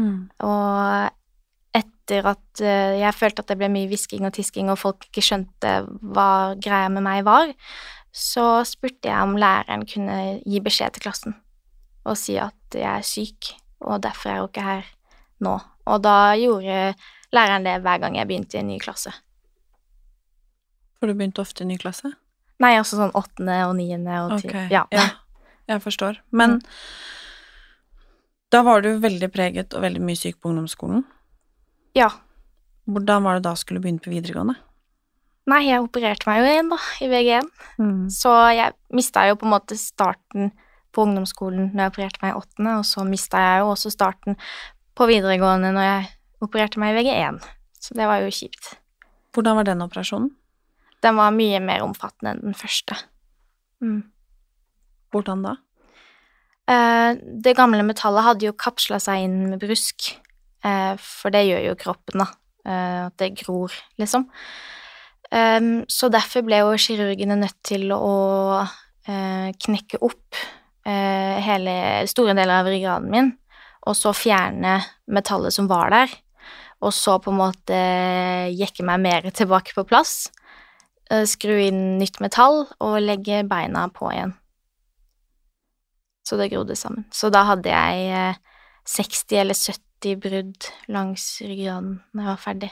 Mm. 0.00 0.18
Og 0.48 1.78
etter 1.80 2.26
at 2.32 2.62
eh, 2.64 2.96
jeg 3.02 3.14
følte 3.14 3.44
at 3.44 3.52
det 3.52 3.58
ble 3.60 3.68
mye 3.70 3.90
hvisking 3.90 4.24
og 4.26 4.34
tisking, 4.34 4.70
og 4.72 4.80
folk 4.80 5.04
ikke 5.06 5.22
skjønte 5.26 5.74
hva 6.00 6.56
greia 6.58 6.88
med 6.90 7.04
meg 7.06 7.22
var, 7.28 7.52
så 8.10 8.64
spurte 8.66 9.06
jeg 9.06 9.22
om 9.22 9.36
læreren 9.38 9.84
kunne 9.86 10.40
gi 10.42 10.60
beskjed 10.64 10.96
til 10.96 11.04
klassen 11.04 11.36
og 12.08 12.16
si 12.18 12.34
at 12.40 12.74
jeg 12.74 12.88
er 12.88 13.04
syk, 13.06 13.50
og 13.84 14.00
derfor 14.02 14.30
er 14.30 14.38
jeg 14.38 14.40
jo 14.42 14.48
ikke 14.48 14.64
her 14.64 14.86
nå. 15.44 15.52
Og 15.90 16.00
da 16.02 16.14
gjorde 16.40 16.78
læreren 17.36 17.66
det 17.68 17.76
hver 17.84 18.00
gang 18.02 18.16
jeg 18.16 18.26
begynte 18.30 18.56
i 18.56 18.62
en 18.62 18.70
ny 18.72 18.78
klasse. 18.82 19.12
For 20.98 21.08
du 21.08 21.14
begynte 21.14 21.44
ofte 21.44 21.62
i 21.62 21.66
en 21.68 21.72
ny 21.74 21.78
klasse? 21.80 22.10
Nei, 22.60 22.74
altså 22.76 22.98
sånn 22.98 23.14
åttende 23.16 23.56
og 23.68 23.76
niende 23.78 24.16
og 24.24 24.40
ti. 24.40 24.50
Ok, 24.50 24.56
Ja. 24.72 24.86
ja. 24.92 25.06
Jeg 25.70 25.82
forstår. 25.84 26.18
Men 26.34 26.58
da 28.50 28.62
var 28.66 28.82
du 28.82 28.90
veldig 29.02 29.28
preget 29.32 29.76
og 29.76 29.84
veldig 29.84 30.02
mye 30.02 30.18
syk 30.18 30.40
på 30.40 30.50
ungdomsskolen. 30.52 31.04
ja. 31.98 32.10
Hvordan 32.90 33.22
var 33.22 33.36
det 33.38 33.44
da 33.44 33.52
skulle 33.54 33.78
begynne 33.78 34.02
på 34.02 34.10
videregående? 34.10 34.56
Nei, 35.50 35.60
jeg 35.68 35.82
opererte 35.84 36.26
meg 36.26 36.40
jo 36.40 36.48
igjen, 36.48 36.70
da, 36.72 36.78
i 37.04 37.08
VG1. 37.10 37.48
Mm. 37.78 38.08
Så 38.10 38.32
jeg 38.56 38.74
mista 38.96 39.22
jo 39.28 39.36
på 39.38 39.46
en 39.46 39.52
måte 39.52 39.76
starten 39.78 40.50
på 40.90 41.04
ungdomsskolen 41.06 41.70
når 41.70 41.84
jeg 41.84 41.92
opererte 41.92 42.22
meg 42.24 42.32
i 42.32 42.40
åttende, 42.40 42.74
og 42.80 42.88
så 42.88 43.04
mista 43.06 43.40
jeg 43.44 43.62
jo 43.62 43.70
også 43.72 43.92
starten 43.94 44.38
på 44.98 45.06
videregående 45.10 45.70
når 45.76 45.86
jeg 45.86 46.10
opererte 46.44 46.82
meg 46.82 46.96
i 46.96 46.98
VG1. 46.98 47.40
Så 47.80 47.96
det 47.96 48.08
var 48.10 48.24
jo 48.24 48.34
kjipt. 48.34 48.74
Hvordan 49.34 49.60
var 49.60 49.68
den 49.68 49.84
operasjonen? 49.86 50.32
Den 51.00 51.16
var 51.16 51.32
mye 51.32 51.62
mer 51.64 51.84
omfattende 51.86 52.34
enn 52.34 52.50
den 52.50 52.58
første. 52.58 52.98
Mm. 53.80 54.02
Hvordan 55.14 55.46
da? 55.46 55.54
Eh, 56.70 57.18
det 57.18 57.56
gamle 57.58 57.82
metallet 57.86 58.26
hadde 58.26 58.46
jo 58.46 58.56
kapsla 58.58 59.00
seg 59.02 59.24
inn 59.24 59.38
med 59.50 59.62
brusk, 59.62 60.12
eh, 60.64 60.94
for 61.02 61.34
det 61.34 61.46
gjør 61.48 61.64
jo 61.70 61.78
kroppen, 61.80 62.22
da. 62.22 62.28
Eh, 62.64 63.06
at 63.08 63.16
det 63.18 63.34
gror, 63.42 63.74
liksom. 63.98 64.28
Så 65.30 66.08
derfor 66.10 66.42
ble 66.42 66.56
jo 66.58 66.72
kirurgene 66.74 67.36
nødt 67.38 67.54
til 67.62 67.92
å 67.94 68.66
knekke 69.06 70.00
opp 70.02 70.34
hele 70.82 71.74
store 72.10 72.34
deler 72.34 72.56
av 72.56 72.66
ryggraden 72.66 73.06
min, 73.12 73.28
og 73.86 73.94
så 73.94 74.10
fjerne 74.10 74.80
metallet 75.06 75.54
som 75.54 75.68
var 75.70 75.94
der, 75.94 76.10
og 76.82 76.90
så 76.90 77.20
på 77.22 77.30
en 77.30 77.38
måte 77.38 77.78
jekke 78.50 78.82
meg 78.82 79.04
mer 79.06 79.30
tilbake 79.30 79.70
på 79.70 79.86
plass, 79.86 80.32
skru 81.06 81.54
inn 81.62 82.00
nytt 82.02 82.18
metall 82.18 82.64
og 82.80 82.98
legge 82.98 83.44
beina 83.46 83.86
på 83.86 84.10
igjen. 84.10 84.34
Så 86.30 86.36
det 86.38 86.52
grodde 86.52 86.76
sammen. 86.78 87.08
Så 87.10 87.26
da 87.34 87.42
hadde 87.48 87.72
jeg 87.72 88.10
eh, 88.14 88.36
60 88.86 89.40
eller 89.40 89.58
70 89.58 90.18
brudd 90.22 90.68
langs 90.86 91.24
ryggraden 91.42 91.96
når 92.14 92.22
jeg 92.22 92.30
var 92.30 92.42
ferdig. 92.44 92.68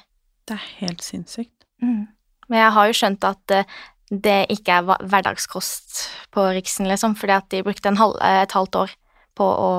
Det 0.46 0.54
er 0.54 0.68
helt 0.78 1.02
sinnssykt. 1.02 1.66
Mm. 1.82 2.04
Men 2.46 2.62
jeg 2.62 2.74
har 2.76 2.86
jo 2.86 2.98
skjønt 3.00 3.26
at 3.26 3.54
eh, 3.56 3.72
det 4.14 4.36
ikke 4.54 4.78
er 4.78 4.86
hverdagskost 4.86 5.98
på 6.32 6.44
Riksen, 6.54 6.86
liksom, 6.88 7.16
fordi 7.18 7.34
at 7.34 7.48
de 7.50 7.64
brukte 7.66 7.90
en 7.90 7.98
halv, 7.98 8.14
eh, 8.22 8.44
et 8.44 8.54
halvt 8.54 8.78
år 8.84 8.94
på 9.38 9.48
å 9.48 9.72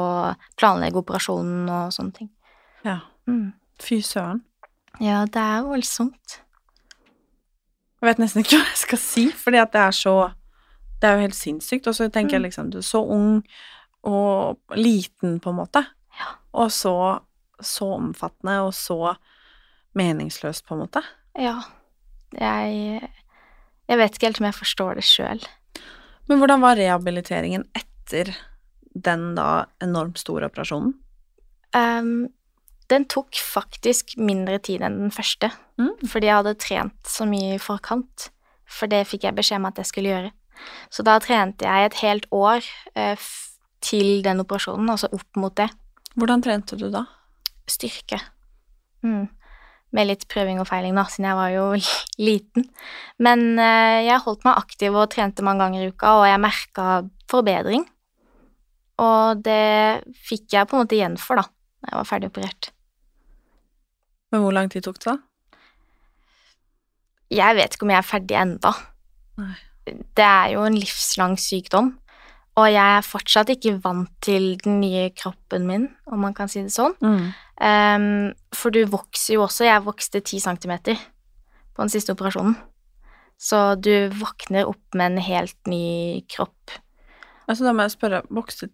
planlegge 0.60 1.00
operasjonen 1.00 1.72
og 1.72 1.96
sånne 1.96 2.18
ting. 2.20 2.30
Ja. 2.84 3.00
Mm. 3.32 3.54
Fy 3.80 4.02
søren. 4.04 4.44
Ja, 5.00 5.24
det 5.24 5.40
er 5.40 5.64
voldsomt. 5.64 6.42
Jeg 8.00 8.12
vet 8.12 8.20
nesten 8.20 8.44
ikke 8.44 8.60
hva 8.60 8.68
jeg 8.68 8.84
skal 8.84 9.02
si, 9.02 9.26
fordi 9.36 9.64
at 9.64 9.72
det 9.72 9.86
er 9.88 9.96
så 9.96 10.18
Det 11.00 11.08
er 11.08 11.16
jo 11.16 11.22
helt 11.28 11.36
sinnssykt. 11.36 11.88
Og 11.88 11.96
så 11.96 12.10
tenker 12.12 12.32
jeg 12.38 12.42
Mm. 12.42 12.48
liksom, 12.50 12.70
du 12.72 12.78
er 12.80 12.82
så 12.82 13.00
ung 13.10 13.44
og 14.04 14.58
liten, 14.76 15.40
på 15.40 15.50
en 15.50 15.56
måte, 15.56 15.86
Ja. 16.20 16.36
og 16.54 16.70
så 16.72 17.22
så 17.62 17.94
omfattende 17.98 18.62
og 18.64 18.72
så 18.74 19.18
meningsløst, 19.96 20.66
på 20.66 20.76
en 20.76 20.80
måte. 20.88 21.02
Ja. 21.38 21.62
Jeg 22.34 23.10
Jeg 23.90 23.98
vet 23.98 24.14
ikke 24.16 24.26
helt 24.28 24.40
om 24.40 24.46
jeg 24.46 24.54
forstår 24.54 24.96
det 24.96 25.04
sjøl. 25.04 25.44
Men 26.30 26.38
hvordan 26.40 26.62
var 26.62 26.76
rehabiliteringen 26.78 27.64
etter 27.76 28.36
den 28.96 29.34
da 29.36 29.66
enormt 29.82 30.18
store 30.20 30.46
operasjonen? 30.46 30.94
Um, 31.74 32.28
den 32.88 33.06
tok 33.06 33.32
faktisk 33.34 34.16
mindre 34.18 34.60
tid 34.60 34.82
enn 34.82 35.00
den 35.00 35.12
første, 35.12 35.52
Mm. 35.80 35.98
fordi 36.08 36.26
jeg 36.28 36.36
hadde 36.36 36.54
trent 36.60 37.04
så 37.04 37.26
mye 37.28 37.56
i 37.56 37.58
forkant. 37.58 38.30
For 38.68 38.86
det 38.88 39.08
fikk 39.08 39.24
jeg 39.24 39.36
beskjed 39.36 39.56
om 39.58 39.66
at 39.66 39.76
jeg 39.78 39.86
skulle 39.86 40.10
gjøre. 40.10 40.32
Så 40.94 41.06
da 41.06 41.18
trente 41.24 41.68
jeg 41.68 41.90
et 41.90 42.00
helt 42.04 42.26
år 42.36 42.66
eh, 42.98 43.28
til 43.86 44.24
den 44.26 44.44
operasjonen, 44.44 44.90
altså 44.92 45.10
opp 45.16 45.40
mot 45.40 45.56
det. 45.56 45.70
Hvordan 46.20 46.44
trente 46.44 46.78
du 46.80 46.88
da? 46.94 47.06
Styrke. 47.70 48.20
Mm. 49.06 49.30
Med 49.96 50.10
litt 50.10 50.26
prøving 50.30 50.60
og 50.62 50.68
feiling, 50.70 50.98
da, 50.98 51.06
siden 51.10 51.30
jeg 51.30 51.38
var 51.40 51.54
jo 51.54 51.68
liten. 52.30 52.68
Men 53.22 53.46
eh, 53.62 54.08
jeg 54.08 54.26
holdt 54.26 54.46
meg 54.48 54.60
aktiv 54.60 54.98
og 54.98 55.10
trente 55.14 55.46
mange 55.46 55.64
ganger 55.66 55.86
i 55.86 55.94
uka, 55.94 56.18
og 56.20 56.28
jeg 56.30 56.44
merka 56.44 56.90
forbedring. 57.32 57.86
Og 59.00 59.40
det 59.46 60.04
fikk 60.28 60.58
jeg 60.58 60.68
på 60.68 60.76
en 60.76 60.84
måte 60.84 60.98
igjen 60.98 61.16
for, 61.22 61.40
da, 61.40 61.48
da 61.80 61.94
jeg 61.94 62.02
var 62.02 62.10
ferdig 62.10 62.32
operert. 62.34 62.72
Men 64.30 64.44
hvor 64.44 64.54
lang 64.54 64.70
tid 64.70 64.86
tok 64.86 65.00
det 65.00 65.14
da? 65.14 65.18
Jeg 67.30 67.58
vet 67.58 67.76
ikke 67.76 67.86
om 67.86 67.92
jeg 67.94 68.02
er 68.02 68.10
ferdig 68.10 68.38
enda. 68.38 68.74
Nei. 69.40 69.56
Det 70.16 70.26
er 70.26 70.54
jo 70.56 70.64
en 70.68 70.78
livslang 70.78 71.38
sykdom, 71.40 71.94
og 72.60 72.68
jeg 72.72 72.98
er 72.98 73.06
fortsatt 73.06 73.52
ikke 73.54 73.78
vant 73.84 74.12
til 74.26 74.52
den 74.64 74.80
nye 74.82 75.10
kroppen 75.16 75.68
min, 75.70 75.88
om 76.12 76.26
man 76.26 76.36
kan 76.36 76.52
si 76.52 76.64
det 76.66 76.74
sånn. 76.74 76.96
Mm. 77.00 77.30
Um, 77.60 78.10
for 78.56 78.76
du 78.76 78.82
vokser 78.90 79.36
jo 79.38 79.46
også. 79.46 79.68
Jeg 79.68 79.86
vokste 79.86 80.24
ti 80.26 80.42
centimeter 80.44 81.00
på 81.76 81.84
den 81.84 81.92
siste 81.94 82.16
operasjonen. 82.16 82.58
Så 83.40 83.76
du 83.80 84.12
våkner 84.20 84.68
opp 84.68 84.98
med 85.00 85.14
en 85.14 85.24
helt 85.24 85.72
ny 85.72 86.20
kropp. 86.28 86.74
Altså, 87.48 87.64
da 87.64 87.72
må 87.74 87.86
jeg 87.86 87.96
spørre, 87.96 88.26
vokste 88.36 88.68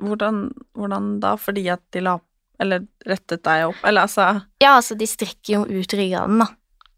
hvordan, 0.00 0.44
hvordan 0.78 1.16
da? 1.22 1.34
Fordi 1.40 1.66
at 1.72 1.82
de 1.92 2.04
la 2.04 2.18
Eller 2.62 2.84
rettet 3.08 3.42
deg 3.42 3.64
opp? 3.66 3.80
Eller 3.82 4.04
altså 4.06 4.22
Ja, 4.62 4.76
altså, 4.76 4.94
de 4.94 5.08
strekker 5.08 5.54
jo 5.56 5.62
ut 5.66 5.94
ryggraden, 5.98 6.38
da. 6.38 6.46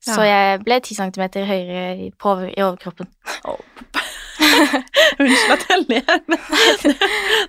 Så 0.05 0.21
jeg 0.27 0.61
ble 0.67 0.77
ti 0.85 0.95
centimeter 0.97 1.47
høyere 1.49 1.85
i, 1.97 2.11
på, 2.21 2.35
i 2.51 2.61
overkroppen. 2.61 3.09
Unnskyld 5.15 5.53
at 5.55 5.65
jeg 5.71 5.85
ler, 5.89 6.19
men 6.29 6.41
det, 6.83 6.93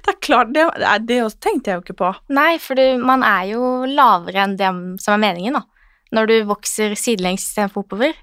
det 0.06 0.12
er 0.14 0.20
klart 0.24 0.52
Det, 0.56 0.64
det 0.80 1.00
det 1.10 1.18
tenkte 1.44 1.72
jeg 1.72 1.80
jo 1.80 1.84
ikke 1.84 1.98
på. 2.00 2.12
Nei, 2.36 2.54
for 2.62 2.78
du, 2.80 2.84
man 3.04 3.26
er 3.26 3.50
jo 3.52 3.62
lavere 3.90 4.46
enn 4.46 4.56
det 4.60 4.70
som 5.04 5.16
er 5.18 5.24
meningen, 5.26 5.58
da. 5.60 5.64
Når 6.16 6.30
du 6.30 6.36
vokser 6.48 6.94
sidelengs 7.00 7.44
istedenfor 7.50 7.84
oppover. 7.84 8.14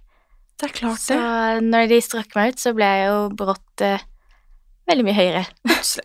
Det 0.60 0.68
er 0.70 0.74
klart 0.76 1.02
Så 1.02 1.18
når 1.64 1.90
de 1.90 1.98
strakk 2.04 2.36
meg 2.38 2.54
ut, 2.54 2.62
så 2.62 2.72
ble 2.76 2.86
jeg 2.86 3.08
jo 3.10 3.18
brått 3.36 3.82
eh, 3.84 4.04
veldig 4.88 5.06
mye 5.08 5.16
høyere. 5.18 5.44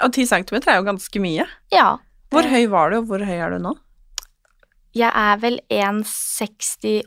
Og 0.01 0.09
ti 0.17 0.25
centimeter 0.27 0.73
er 0.73 0.79
jo 0.81 0.87
ganske 0.89 1.21
mye. 1.23 1.45
Ja. 1.73 1.89
Hvor 2.33 2.43
det- 2.43 2.51
høy 2.55 2.65
var 2.73 2.91
du, 2.91 2.97
og 3.03 3.11
hvor 3.11 3.23
høy 3.23 3.37
er 3.37 3.53
du 3.55 3.61
nå? 3.63 3.75
Jeg 4.97 5.11
er 5.13 5.37
vel 5.43 5.59
1,68, 5.69 7.03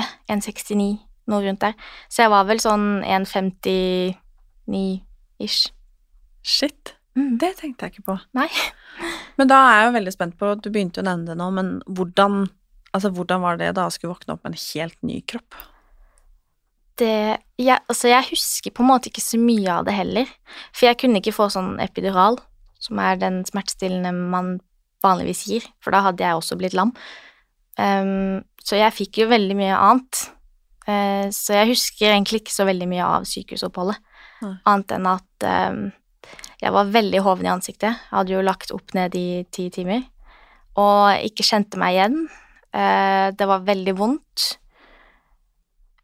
1,69, 0.00 0.96
noe 1.28 1.44
rundt 1.44 1.60
der. 1.60 1.74
Så 2.08 2.24
jeg 2.24 2.32
var 2.32 2.48
vel 2.48 2.60
sånn 2.62 3.04
1,59-ish. 3.04 5.68
Shit. 6.42 6.96
Mm. 7.18 7.38
Det 7.38 7.56
tenkte 7.58 7.84
jeg 7.84 7.90
ikke 7.94 8.08
på. 8.08 8.16
Nei. 8.38 8.48
Men 9.38 9.46
da 9.50 9.56
er 9.66 9.74
jeg 9.76 9.86
jo 9.86 9.96
veldig 9.96 10.14
spent 10.14 10.34
på 10.40 10.46
Du 10.60 10.68
begynte 10.72 10.98
jo 11.00 11.04
å 11.04 11.08
nevne 11.08 11.28
det 11.30 11.36
nå, 11.40 11.46
men 11.56 11.66
hvordan 11.88 12.32
Altså, 12.92 13.08
hvordan 13.16 13.40
var 13.40 13.54
det 13.56 13.70
da 13.78 13.82
å 13.88 13.92
skulle 13.92 14.12
våkne 14.12 14.34
opp 14.34 14.42
med 14.44 14.52
en 14.52 14.60
helt 14.60 14.98
ny 15.08 15.22
kropp? 15.24 15.52
Det 17.00 17.40
jeg, 17.56 17.78
Altså, 17.88 18.10
jeg 18.10 18.28
husker 18.28 18.74
på 18.74 18.82
en 18.84 18.90
måte 18.90 19.08
ikke 19.08 19.24
så 19.24 19.40
mye 19.40 19.78
av 19.78 19.86
det 19.88 19.94
heller. 19.96 20.28
For 20.76 20.90
jeg 20.90 20.98
kunne 21.00 21.22
ikke 21.22 21.32
få 21.32 21.48
sånn 21.54 21.80
epidural, 21.80 22.36
som 22.82 23.00
er 23.00 23.16
den 23.16 23.40
smertestillende 23.48 24.12
man 24.12 24.58
vanligvis 25.02 25.46
gir, 25.48 25.64
for 25.82 25.90
da 25.94 26.02
hadde 26.04 26.20
jeg 26.20 26.36
også 26.36 26.58
blitt 26.60 26.76
lam. 26.76 26.92
Ehm, 27.78 28.44
så 28.62 28.76
jeg 28.76 28.92
fikk 28.92 29.18
jo 29.22 29.28
veldig 29.30 29.56
mye 29.56 29.76
annet. 29.78 30.30
Uh, 30.88 31.28
så 31.30 31.54
jeg 31.60 31.68
husker 31.70 32.10
egentlig 32.10 32.40
ikke 32.42 32.50
så 32.56 32.64
veldig 32.66 32.88
mye 32.90 33.04
av 33.06 33.22
sykehusoppholdet, 33.30 33.96
Mm. 34.42 34.56
annet 34.66 34.92
enn 34.96 35.06
at 35.06 35.44
um, 35.70 35.92
jeg 36.60 36.72
var 36.74 36.88
veldig 36.90 37.20
hoven 37.22 37.46
i 37.46 37.52
ansiktet. 37.52 37.92
Jeg 37.94 38.10
hadde 38.10 38.32
jo 38.34 38.40
lagt 38.42 38.72
opp 38.74 38.92
ned 38.94 39.14
i 39.14 39.44
ti 39.54 39.68
timer, 39.70 40.02
og 40.76 41.14
ikke 41.22 41.46
kjente 41.46 41.78
meg 41.78 41.94
igjen. 41.94 42.16
Uh, 42.74 43.30
det 43.30 43.46
var 43.46 43.62
veldig 43.62 43.94
vondt. 43.94 44.56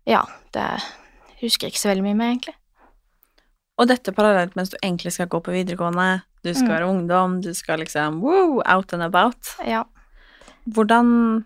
Ja, 0.06 0.22
det 0.54 0.68
husker 1.42 1.66
ikke 1.68 1.82
så 1.82 1.90
veldig 1.90 2.06
mye 2.06 2.14
med, 2.18 2.30
egentlig. 2.36 2.54
Og 3.78 3.86
dette 3.90 4.14
parallelt 4.14 4.54
mens 4.58 4.70
du 4.70 4.76
egentlig 4.82 5.12
skal 5.14 5.26
gå 5.30 5.40
på 5.42 5.52
videregående, 5.54 6.22
du 6.44 6.52
skal 6.54 6.68
Mm. 6.68 6.74
være 6.76 6.88
ungdom, 6.88 7.40
du 7.42 7.52
skal 7.54 7.78
liksom 7.78 8.20
woo, 8.22 8.62
out 8.64 8.92
and 8.92 9.02
about. 9.02 9.56
Ja. 9.66 9.82
Hvordan 10.70 11.44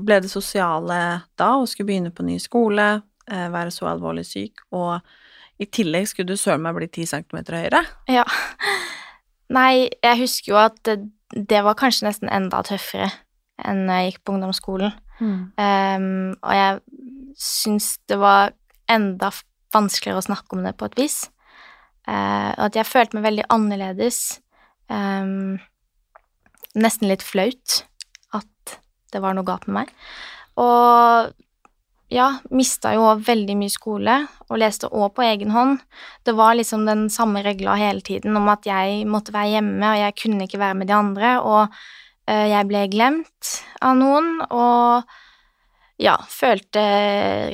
ble 0.00 0.20
det 0.24 0.30
sosiale 0.32 0.98
da, 1.36 1.50
å 1.58 1.66
skulle 1.68 1.90
begynne 1.90 2.12
på 2.14 2.24
ny 2.24 2.38
skole, 2.40 3.02
eh, 3.28 3.48
være 3.52 3.74
så 3.74 3.90
alvorlig 3.90 4.24
syk, 4.28 4.64
og 4.72 5.00
i 5.60 5.68
tillegg 5.68 6.08
skulle 6.08 6.32
du 6.32 6.40
søren 6.40 6.64
meg 6.64 6.76
bli 6.78 6.88
ti 6.88 7.06
centimeter 7.06 7.58
høyere? 7.60 7.84
ja. 8.08 8.24
Nei, 9.52 9.90
jeg 10.00 10.16
husker 10.22 10.54
jo 10.54 10.56
at 10.62 10.80
det, 10.88 11.60
var 11.60 11.76
kanskje 11.76 12.06
nesten 12.06 12.30
enda 12.32 12.62
tøffere 12.64 13.10
enn 13.60 13.84
jeg 13.90 14.06
gikk 14.06 14.22
på 14.24 14.32
ungdomsskolen. 14.32 14.94
Ehm, 15.60 16.32
og 16.40 16.54
jeg 16.56 16.80
syns 17.38 17.98
det 18.08 18.16
var 18.18 18.54
enda 18.90 19.30
vanskeligere 19.74 20.22
å 20.22 20.26
snakke 20.26 20.56
om 20.56 20.64
det 20.66 20.74
på 20.78 20.88
et 20.88 20.98
vis. 20.98 21.18
Uh, 22.02 22.50
og 22.56 22.64
at 22.66 22.78
jeg 22.80 22.88
følte 22.88 23.18
meg 23.18 23.28
veldig 23.28 23.44
annerledes. 23.54 24.18
Um, 24.90 25.60
nesten 26.74 27.08
litt 27.08 27.22
flaut 27.24 27.82
at 28.34 28.78
det 29.12 29.22
var 29.22 29.36
noe 29.36 29.46
galt 29.46 29.68
med 29.68 29.82
meg. 29.82 29.94
Og 30.60 31.32
ja, 32.12 32.26
mista 32.52 32.92
jo 32.92 33.06
veldig 33.24 33.54
mye 33.56 33.72
skole, 33.72 34.18
og 34.48 34.60
leste 34.60 34.90
òg 34.92 35.14
på 35.16 35.24
egen 35.24 35.52
hånd. 35.54 35.80
Det 36.26 36.34
var 36.36 36.58
liksom 36.58 36.84
den 36.88 37.06
samme 37.12 37.40
regla 37.44 37.78
hele 37.80 38.04
tiden 38.04 38.36
om 38.36 38.50
at 38.52 38.68
jeg 38.68 39.06
måtte 39.08 39.32
være 39.32 39.54
hjemme, 39.54 39.94
og 39.94 40.00
jeg 40.02 40.16
kunne 40.20 40.46
ikke 40.48 40.60
være 40.60 40.78
med 40.82 40.90
de 40.90 40.96
andre, 40.98 41.32
og 41.40 41.78
eh, 42.28 42.50
jeg 42.52 42.68
ble 42.68 42.84
glemt 42.92 43.52
av 43.80 43.96
noen, 43.96 44.34
og 44.50 45.08
ja, 46.02 46.18
følte 46.28 46.82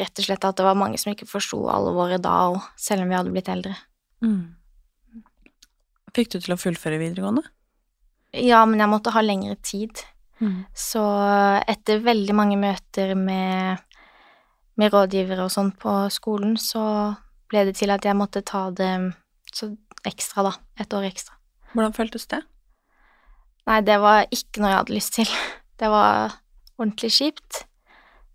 rett 0.00 0.19
og 0.19 0.27
slett 0.27 0.47
at 0.49 0.59
det 0.59 0.67
var 0.67 0.79
mange 0.79 0.99
som 0.99 1.12
ikke 1.12 1.29
forsto 1.29 1.62
alvoret 1.71 2.23
da 2.25 2.35
òg, 2.49 2.59
selv 2.81 3.05
om 3.05 3.12
vi 3.12 3.19
hadde 3.21 3.35
blitt 3.35 3.53
eldre. 3.53 3.77
Fikk 6.17 6.35
du 6.35 6.41
til 6.41 6.57
å 6.57 6.59
fullføre 6.59 6.99
videregående? 6.99 7.45
Ja, 8.35 8.65
men 8.67 8.81
jeg 8.83 8.91
måtte 8.91 9.12
ha 9.15 9.23
lengre 9.23 9.55
tid. 9.62 10.03
Så 10.76 11.02
etter 11.66 12.04
veldig 12.04 12.35
mange 12.37 12.59
møter 12.61 13.14
med, 13.18 13.80
med 14.78 14.92
rådgivere 14.95 15.47
og 15.47 15.52
sånn 15.54 15.73
på 15.78 15.95
skolen, 16.14 16.57
så 16.61 17.14
ble 17.50 17.64
det 17.68 17.78
til 17.80 17.90
at 17.90 18.04
jeg 18.07 18.16
måtte 18.18 18.45
ta 18.47 18.68
det 18.71 18.92
så 19.54 19.73
ekstra, 20.07 20.45
da. 20.47 20.52
Et 20.78 20.95
år 20.95 21.09
ekstra. 21.09 21.35
Hvordan 21.73 21.97
føltes 21.97 22.28
det? 22.30 22.42
Nei, 23.68 23.80
det 23.85 23.99
var 24.00 24.28
ikke 24.33 24.62
noe 24.62 24.73
jeg 24.73 24.80
hadde 24.83 24.97
lyst 24.97 25.16
til. 25.18 25.33
Det 25.78 25.87
var 25.92 26.33
ordentlig 26.75 27.12
kjipt. 27.14 27.61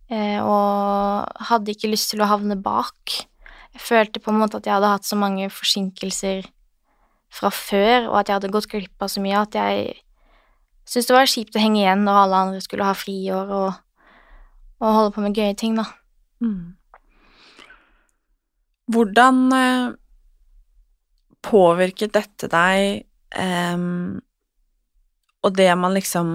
Eh, 0.07 0.39
og 0.39 1.41
hadde 1.49 1.73
ikke 1.73 1.89
lyst 1.91 2.13
til 2.13 2.21
å 2.23 2.29
havne 2.29 2.55
bak. 2.55 3.17
Jeg 3.73 3.83
følte 3.83 4.21
på 4.23 4.31
en 4.31 4.39
måte 4.39 4.61
at 4.61 4.69
jeg 4.69 4.77
hadde 4.77 4.91
hatt 4.93 5.07
så 5.07 5.17
mange 5.19 5.49
forsinkelser 5.51 6.45
fra 7.33 7.49
før, 7.51 8.07
og 8.11 8.19
at 8.21 8.29
jeg 8.29 8.37
hadde 8.37 8.51
gått 8.53 8.69
glipp 8.71 9.03
av 9.03 9.11
så 9.11 9.23
mye 9.23 9.41
at 9.41 9.57
jeg 9.57 9.97
syntes 10.85 11.09
det 11.09 11.15
var 11.15 11.29
kjipt 11.29 11.57
å 11.57 11.63
henge 11.63 11.81
igjen 11.81 12.05
når 12.05 12.21
alle 12.23 12.43
andre 12.47 12.61
skulle 12.63 12.87
ha 12.87 12.95
friår 12.97 13.51
og, 13.55 13.81
og 14.83 14.95
holde 14.97 15.13
på 15.15 15.23
med 15.23 15.37
gøye 15.37 15.55
ting, 15.59 15.77
da. 15.79 15.87
Hvordan 18.93 19.39
eh, 19.55 19.93
påvirket 21.43 22.13
dette 22.15 22.49
deg, 22.51 23.03
um, 23.75 24.19
og 25.43 25.55
det 25.57 25.69
man 25.79 25.95
liksom 25.95 26.29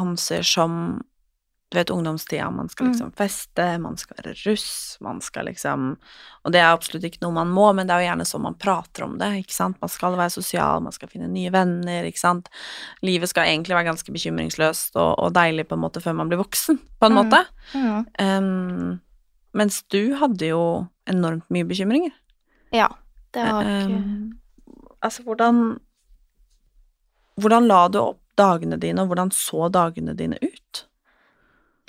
anser 0.00 0.44
som 0.46 1.02
du 1.72 1.78
vet, 1.78 1.90
ungdomstida, 1.90 2.50
man 2.52 2.68
skal 2.68 2.90
liksom 2.90 3.12
feste, 3.16 3.64
man 3.80 3.94
skal 3.96 4.18
være 4.18 4.34
russ, 4.44 4.98
man 5.00 5.22
skal 5.24 5.46
liksom 5.48 5.94
Og 6.44 6.52
det 6.52 6.60
er 6.60 6.68
absolutt 6.68 7.06
ikke 7.08 7.22
noe 7.22 7.32
man 7.32 7.48
må, 7.48 7.70
men 7.72 7.88
det 7.88 7.94
er 7.94 8.02
jo 8.02 8.08
gjerne 8.10 8.26
sånn 8.28 8.42
man 8.44 8.58
prater 8.60 9.06
om 9.06 9.14
det, 9.16 9.30
ikke 9.40 9.56
sant. 9.56 9.78
Man 9.80 9.88
skal 9.92 10.16
være 10.18 10.34
sosial, 10.34 10.82
man 10.84 10.92
skal 10.92 11.08
finne 11.08 11.30
nye 11.32 11.52
venner, 11.54 12.04
ikke 12.04 12.20
sant. 12.20 12.50
Livet 13.00 13.30
skal 13.32 13.48
egentlig 13.48 13.76
være 13.78 13.88
ganske 13.88 14.12
bekymringsløst 14.12 14.98
og, 15.00 15.14
og 15.22 15.32
deilig 15.32 15.64
på 15.70 15.78
en 15.78 15.84
måte 15.86 16.02
før 16.04 16.18
man 16.18 16.28
blir 16.28 16.42
voksen, 16.42 16.76
på 17.00 17.08
en 17.08 17.16
Mm. 17.16 17.20
måte. 17.22 17.40
Mm. 17.72 18.04
Um, 18.20 19.00
mens 19.54 19.82
du 19.88 20.14
hadde 20.20 20.48
jo 20.52 20.62
enormt 21.08 21.48
mye 21.48 21.64
bekymringer. 21.64 22.12
Ja, 22.72 22.88
det 23.32 23.46
var 23.48 23.64
ikke 23.64 23.96
um, 23.96 24.34
altså, 25.00 25.22
hvordan 25.24 25.62
Hvordan 27.40 27.64
la 27.66 27.86
du 27.88 27.96
opp 27.98 28.18
dagene 28.36 28.76
dine, 28.80 29.02
og 29.02 29.08
hvordan 29.12 29.30
så 29.32 29.68
dagene 29.72 30.12
dine 30.16 30.36
ut? 30.42 30.51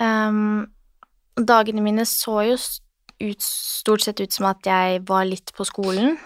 Ehm, 0.02 0.66
dagene 1.38 1.82
mine 1.84 2.06
så 2.08 2.40
jo 2.48 2.56
ut, 3.22 3.42
stort 3.42 4.02
sett 4.02 4.20
ut 4.20 4.32
som 4.32 4.46
at 4.50 4.66
jeg 4.66 5.02
var 5.08 5.26
litt 5.28 5.52
på 5.54 5.66
skolen, 5.68 6.16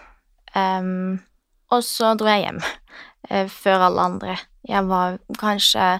Um, 0.56 1.18
og 1.70 1.82
så 1.84 2.14
dro 2.16 2.30
jeg 2.30 2.46
hjem 2.46 2.60
uh, 2.62 3.48
før 3.62 3.88
alle 3.88 4.06
andre. 4.12 4.36
Jeg 4.68 4.84
var 4.88 5.18
kanskje 5.40 5.98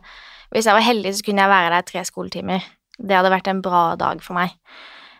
Hvis 0.52 0.66
jeg 0.66 0.76
var 0.76 0.84
heldig, 0.84 1.14
så 1.14 1.24
kunne 1.24 1.44
jeg 1.44 1.52
være 1.52 1.74
der 1.74 1.84
tre 1.84 2.04
skoletimer. 2.08 2.64
Det 2.98 3.16
hadde 3.16 3.32
vært 3.32 3.50
en 3.50 3.60
bra 3.62 3.82
dag 4.00 4.22
for 4.24 4.32
meg. 4.38 4.54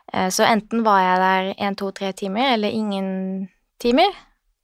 Eh, 0.08 0.30
så 0.32 0.46
enten 0.48 0.80
var 0.86 1.02
jeg 1.02 1.18
der 1.20 1.48
én, 1.66 1.76
to, 1.76 1.90
tre 1.92 2.14
timer, 2.16 2.54
eller 2.54 2.72
ingen 2.72 3.50
timer. 3.78 4.08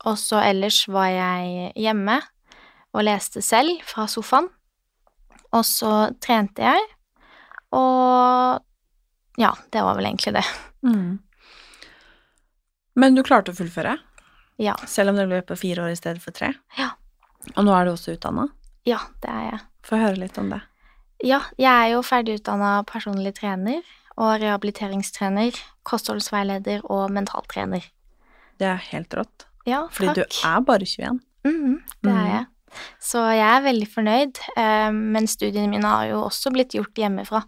Og 0.09 0.17
så 0.19 0.41
ellers 0.41 0.87
var 0.89 1.11
jeg 1.13 1.69
hjemme 1.77 2.17
og 2.97 3.05
leste 3.05 3.43
selv 3.45 3.85
fra 3.85 4.07
sofaen. 4.09 4.49
Og 5.53 5.69
så 5.69 5.93
trente 6.25 6.65
jeg, 6.65 6.89
og 7.75 8.63
ja, 9.41 9.51
det 9.75 9.83
var 9.83 9.97
vel 9.99 10.07
egentlig 10.13 10.35
det. 10.37 10.45
Men 12.95 13.15
du 13.17 13.23
klarte 13.27 13.51
å 13.53 13.57
fullføre, 13.59 13.97
Ja. 14.63 14.75
selv 14.87 15.11
om 15.11 15.17
det 15.19 15.27
ble 15.29 15.41
på 15.43 15.57
fire 15.59 15.83
år 15.83 15.91
i 15.93 15.99
stedet 15.99 16.23
for 16.23 16.31
tre? 16.31 16.53
Ja. 16.79 16.91
Og 17.57 17.65
nå 17.67 17.73
er 17.75 17.85
du 17.85 17.91
også 17.93 18.15
utdanna? 18.17 18.49
Ja, 18.87 18.99
det 19.21 19.31
er 19.31 19.51
jeg. 19.51 19.61
Få 19.83 19.99
høre 19.99 20.17
litt 20.21 20.39
om 20.39 20.51
det. 20.51 20.61
Ja, 21.25 21.41
jeg 21.59 21.71
er 21.73 21.91
jo 21.95 22.03
ferdig 22.03 22.39
utdanna 22.41 22.85
personlig 22.87 23.35
trener 23.35 23.83
og 24.17 24.41
rehabiliteringstrener, 24.41 25.57
kostholdsveileder 25.85 26.83
og 26.89 27.11
mentaltrener. 27.11 27.83
Det 28.59 28.67
er 28.69 28.77
helt 28.93 29.11
rått. 29.19 29.47
Ja, 29.67 29.89
Fordi 29.89 30.15
takk. 30.15 30.31
du 30.31 30.47
er 30.49 30.61
bare 30.61 30.87
21. 30.87 31.21
Mhm, 31.45 31.83
det 32.03 32.13
Mhm. 32.13 32.17
er 32.27 32.31
jeg. 32.31 32.47
Så 33.01 33.19
jeg 33.35 33.41
er 33.41 33.63
veldig 33.73 33.89
fornøyd, 33.89 34.39
eh, 34.57 34.91
men 34.91 35.27
studiene 35.27 35.69
mine 35.69 35.85
har 35.85 36.07
jo 36.07 36.23
også 36.25 36.53
blitt 36.53 36.71
gjort 36.73 36.95
hjemmefra. 36.95 37.45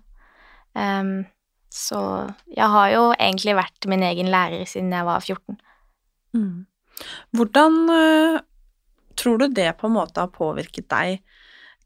Em, 0.76 1.26
så 1.72 2.00
jeg 2.52 2.68
har 2.72 2.90
jo 2.92 3.04
egentlig 3.16 3.56
vært 3.58 3.88
min 3.90 4.04
egen 4.06 4.30
lærer 4.32 4.64
siden 4.68 4.94
jeg 4.94 5.08
var 5.08 5.24
14. 5.24 5.58
Mm. 6.36 6.66
Hvordan 7.36 7.78
eh, 7.92 8.40
tror 9.16 9.40
du 9.40 9.48
det 9.52 9.70
på 9.80 9.88
en 9.88 9.96
måte 9.96 10.22
har 10.22 10.32
påvirket 10.32 10.88
deg 10.92 11.18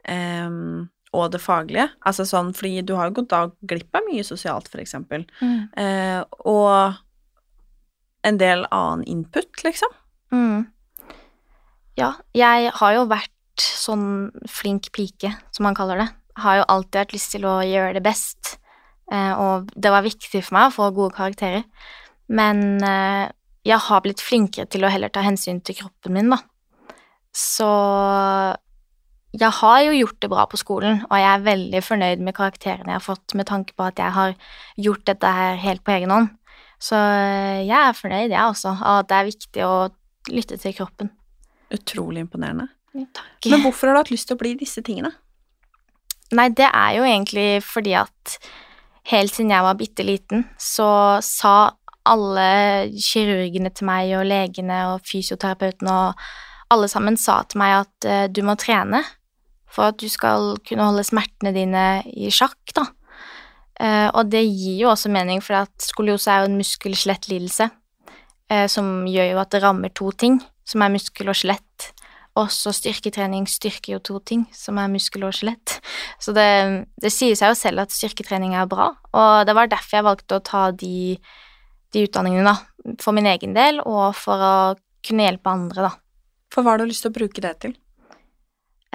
um, 0.06 0.88
og 1.14 1.30
det 1.34 1.42
faglige? 1.42 1.88
Altså 2.06 2.26
sånn, 2.28 2.52
fordi 2.54 2.82
du 2.86 2.94
har 2.98 3.10
jo 3.10 3.20
gått 3.20 3.32
da 3.32 3.44
glipp 3.66 3.98
av 3.98 4.06
mye 4.10 4.26
sosialt, 4.26 4.70
for 4.70 4.82
eksempel, 4.82 5.26
Uh, 5.40 6.22
og 6.50 6.98
en 8.26 8.38
del 8.40 8.66
annen 8.74 9.04
input, 9.08 9.62
liksom. 9.64 9.92
Mm. 10.34 10.66
Ja, 11.98 12.14
jeg 12.36 12.72
har 12.76 12.96
jo 12.96 13.06
vært 13.10 13.64
sånn 13.64 14.30
flink 14.48 14.90
pike, 14.96 15.32
som 15.54 15.66
man 15.68 15.76
kaller 15.76 16.02
det. 16.02 16.08
Har 16.40 16.60
jo 16.60 16.66
alltid 16.72 17.00
hatt 17.02 17.14
lyst 17.16 17.32
til 17.34 17.46
å 17.48 17.58
gjøre 17.64 17.96
det 17.98 18.04
best, 18.04 18.56
og 19.10 19.70
det 19.74 19.90
var 19.92 20.06
viktig 20.06 20.42
for 20.44 20.56
meg 20.56 20.70
å 20.70 20.74
få 20.74 20.90
gode 20.94 21.16
karakterer. 21.16 21.64
Men 22.30 22.78
eh, 22.86 23.26
jeg 23.66 23.82
har 23.88 24.02
blitt 24.04 24.22
flinkere 24.22 24.70
til 24.70 24.86
å 24.86 24.90
heller 24.92 25.12
ta 25.12 25.24
hensyn 25.26 25.60
til 25.66 25.78
kroppen 25.82 26.14
min, 26.16 26.30
da. 26.32 26.38
Så 27.36 27.68
jeg 29.30 29.54
har 29.60 29.80
jo 29.86 29.94
gjort 29.94 30.18
det 30.22 30.30
bra 30.32 30.46
på 30.50 30.58
skolen, 30.58 31.04
og 31.06 31.14
jeg 31.18 31.30
er 31.30 31.46
veldig 31.46 31.82
fornøyd 31.86 32.24
med 32.26 32.34
karakterene 32.34 32.90
jeg 32.90 32.98
har 32.98 33.04
fått, 33.04 33.36
med 33.38 33.46
tanke 33.50 33.76
på 33.78 33.86
at 33.86 34.00
jeg 34.02 34.14
har 34.16 34.34
gjort 34.80 35.06
dette 35.06 35.34
her 35.36 35.60
helt 35.62 35.84
på 35.86 35.94
egen 35.94 36.14
hånd. 36.14 36.30
Så 36.80 36.96
eh, 36.96 37.62
jeg 37.68 37.76
er 37.76 37.96
fornøyd, 37.96 38.32
jeg 38.32 38.42
også, 38.42 38.74
av 38.78 39.02
at 39.02 39.10
det 39.10 39.18
er 39.18 39.30
viktig 39.30 39.66
å 39.66 39.74
lytte 40.30 40.58
til 40.60 40.74
kroppen. 40.76 41.12
Utrolig 41.74 42.24
imponerende. 42.24 42.70
Takk. 43.14 43.46
Men 43.46 43.62
hvorfor 43.62 43.90
har 43.90 43.94
du 43.94 44.02
hatt 44.02 44.10
lyst 44.10 44.26
til 44.30 44.38
å 44.38 44.40
bli 44.40 44.56
disse 44.58 44.82
tingene? 44.86 45.12
Nei, 46.34 46.48
det 46.54 46.66
er 46.66 46.96
jo 46.98 47.06
egentlig 47.06 47.48
fordi 47.66 47.94
at 47.98 48.38
helt 49.08 49.34
siden 49.34 49.52
jeg 49.54 49.64
var 49.64 49.78
bitte 49.78 50.04
liten, 50.06 50.44
så 50.60 51.20
sa 51.24 51.72
alle 52.10 52.90
kirurgene 52.96 53.72
til 53.74 53.88
meg, 53.88 54.12
og 54.18 54.28
legene 54.28 54.82
og 54.92 55.04
fysioterapeutene 55.08 55.92
og 55.92 56.22
alle 56.70 56.88
sammen 56.90 57.16
sa 57.18 57.40
til 57.48 57.60
meg 57.60 57.80
at 57.80 58.08
uh, 58.08 58.26
du 58.30 58.42
må 58.46 58.54
trene 58.60 59.02
for 59.70 59.90
at 59.90 60.00
du 60.02 60.08
skal 60.10 60.56
kunne 60.66 60.86
holde 60.86 61.06
smertene 61.06 61.52
dine 61.54 61.84
i 62.10 62.30
sjakk, 62.34 62.58
da. 62.74 62.88
Uh, 63.80 64.08
og 64.18 64.30
det 64.32 64.42
gir 64.44 64.82
jo 64.84 64.90
også 64.92 65.12
mening, 65.12 65.42
for 65.44 65.62
at 65.62 65.72
skoliose 65.84 66.30
er 66.30 66.42
jo 66.42 66.50
en 66.50 66.58
muskel-skjelett-lidelse 66.58 67.70
eh, 68.50 68.66
som 68.70 69.06
gjør 69.08 69.32
jo 69.32 69.40
at 69.42 69.54
det 69.54 69.62
rammer 69.64 69.92
to 69.94 70.10
ting, 70.12 70.40
som 70.66 70.84
er 70.84 70.92
muskel 70.92 71.30
og 71.30 71.38
skjelett. 71.38 71.90
Også 72.38 72.70
styrketrening 72.76 73.48
styrker 73.50 73.96
jo 73.96 74.00
to 74.06 74.18
ting, 74.22 74.44
som 74.54 74.78
er 74.78 74.90
muskel 74.92 75.24
og 75.26 75.34
skjelett. 75.34 75.80
Så 76.22 76.34
det, 76.36 76.46
det 77.02 77.10
sier 77.10 77.34
seg 77.38 77.52
jo 77.52 77.58
selv 77.58 77.82
at 77.82 77.94
styrketrening 77.94 78.54
er 78.54 78.70
bra, 78.70 78.92
og 79.10 79.46
det 79.48 79.56
var 79.58 79.70
derfor 79.72 79.98
jeg 79.98 80.06
valgte 80.06 80.38
å 80.38 80.44
ta 80.46 80.68
de 80.70 81.18
de 81.94 82.06
utdanningene, 82.06 82.46
da. 82.46 82.96
For 83.02 83.14
min 83.16 83.28
egen 83.30 83.54
del, 83.56 83.80
og 83.82 84.14
for 84.18 84.42
å 84.42 84.54
kunne 85.06 85.26
hjelpe 85.26 85.52
andre, 85.52 85.88
da. 85.88 85.92
For 86.50 86.64
hva 86.64 86.74
har 86.74 86.82
du 86.82 86.90
lyst 86.90 87.04
til 87.04 87.12
å 87.12 87.16
bruke 87.16 87.42
det 87.44 87.54
til? 87.64 87.74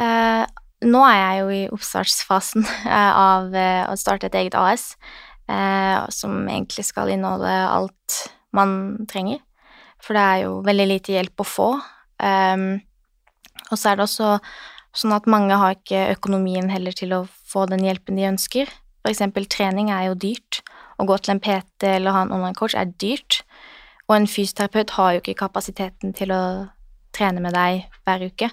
Eh, 0.02 0.44
nå 0.86 1.04
er 1.08 1.20
jeg 1.20 1.42
jo 1.42 1.52
i 1.56 1.62
oppstartsfasen 1.76 2.66
eh, 2.66 3.12
av 3.12 3.56
eh, 3.56 3.84
å 3.88 3.96
starte 4.00 4.30
et 4.30 4.40
eget 4.42 4.58
AS, 4.60 4.94
eh, 5.48 6.00
som 6.12 6.44
egentlig 6.48 6.88
skal 6.88 7.12
inneholde 7.14 7.52
alt 7.52 8.20
man 8.56 9.06
trenger. 9.12 9.42
For 10.04 10.18
det 10.18 10.26
er 10.26 10.44
jo 10.46 10.60
veldig 10.66 10.90
lite 10.92 11.16
hjelp 11.16 11.42
å 11.42 11.48
få. 11.48 11.70
Um, 12.22 12.78
og 13.72 13.80
så 13.80 13.92
er 13.92 14.00
det 14.00 14.06
også 14.06 14.38
sånn 14.96 15.16
at 15.16 15.28
mange 15.30 15.58
har 15.60 15.76
ikke 15.76 16.08
økonomien 16.16 16.70
heller 16.72 16.96
til 16.96 17.14
å 17.16 17.26
få 17.28 17.66
den 17.70 17.84
hjelpen 17.84 18.20
de 18.20 18.28
ønsker. 18.30 18.70
For 19.04 19.12
eksempel 19.12 19.48
trening 19.52 19.92
er 19.94 20.10
jo 20.10 20.20
dyrt. 20.20 20.62
Å 20.98 21.06
gå 21.08 21.18
til 21.20 21.36
en 21.36 21.42
PT 21.44 21.90
eller 21.98 22.16
ha 22.16 22.24
en 22.24 22.34
online-coach 22.36 22.78
er 22.80 22.94
dyrt. 23.02 23.42
Og 24.08 24.16
en 24.20 24.30
fysioterapeut 24.30 24.96
har 24.96 25.16
jo 25.16 25.24
ikke 25.24 25.40
kapasiteten 25.44 26.14
til 26.16 26.32
å 26.32 26.44
trene 27.16 27.44
med 27.44 27.56
deg 27.58 27.86
hver 28.06 28.26
uke. 28.30 28.50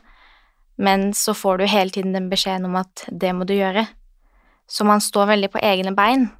Men 0.82 1.12
så 1.14 1.34
får 1.36 1.60
du 1.60 1.66
hele 1.70 1.94
tiden 1.94 2.14
den 2.16 2.30
beskjeden 2.32 2.66
om 2.66 2.78
at 2.80 3.04
det 3.08 3.34
må 3.36 3.46
du 3.46 3.54
gjøre. 3.54 3.86
Så 4.66 4.86
man 4.88 5.02
står 5.04 5.28
veldig 5.34 5.50
på 5.52 5.60
egne 5.62 5.92
bein, 5.94 6.30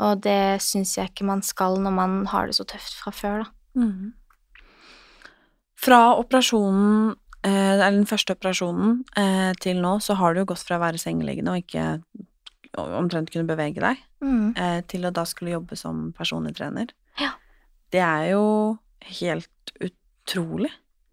og 0.00 0.22
det 0.24 0.60
syns 0.64 0.96
jeg 0.96 1.12
ikke 1.12 1.28
man 1.28 1.42
skal 1.44 1.76
når 1.78 1.94
man 1.94 2.14
har 2.32 2.48
det 2.48 2.56
så 2.56 2.66
tøft 2.66 2.96
fra 2.98 3.12
før, 3.14 3.44
da. 3.44 3.50
Mm. 3.78 4.12
Fra 5.80 6.00
operasjonen, 6.18 7.14
eller 7.48 7.90
den 7.96 8.06
første 8.06 8.34
operasjonen, 8.36 9.04
eh, 9.16 9.52
til 9.60 9.80
nå, 9.80 9.94
så 10.04 10.14
har 10.16 10.34
du 10.34 10.40
jo 10.42 10.46
gått 10.52 10.64
fra 10.66 10.76
å 10.76 10.82
være 10.84 10.98
sengeliggende 11.00 11.54
og 11.54 11.62
ikke 11.64 12.02
omtrent 12.78 13.30
kunne 13.32 13.48
bevege 13.48 13.80
deg, 13.80 13.96
Mm. 14.22 14.52
eh, 14.56 14.80
til 14.86 15.02
å 15.08 15.12
da 15.12 15.24
skulle 15.24 15.52
jobbe 15.56 15.76
som 15.76 16.12
personlig 16.12 16.54
trener. 16.56 16.88
Ja. 17.18 17.30
Det 17.90 18.00
er 18.00 18.30
jo 18.32 18.78
helt 19.00 19.72
utrolig. 19.80 20.70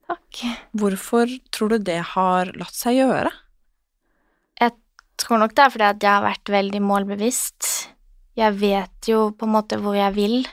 Takk. 0.08 0.44
Hvorfor 0.76 1.28
tror 1.52 1.70
du 1.70 1.78
det 1.80 2.02
har 2.13 2.46
latt 2.56 2.74
seg 2.76 2.96
gjøre? 3.00 3.32
Jeg 4.60 4.72
tror 5.18 5.40
nok 5.40 5.56
det 5.56 5.63
er 5.66 5.70
fordi 5.70 5.84
at 5.90 6.00
jeg 6.00 6.12
har 6.12 6.24
vært 6.24 6.44
veldig 6.46 6.82
målbevisst. 6.82 7.88
Jeg 8.38 8.54
vet 8.60 9.02
jo 9.08 9.32
på 9.32 9.44
en 9.48 9.54
måte 9.56 9.80
hvor 9.82 9.96
jeg 9.96 10.13
vil, 10.13 10.46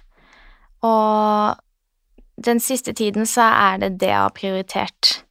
og 0.83 1.59
den 2.41 2.59
siste 2.61 2.95
tiden 2.95 3.27
så 3.27 3.43
er 3.53 3.79
det 3.79 3.99
det 3.99 4.09
jeg 4.09 4.17
har 4.23 4.31
prioritert, 4.31 5.21
eh, 5.21 5.25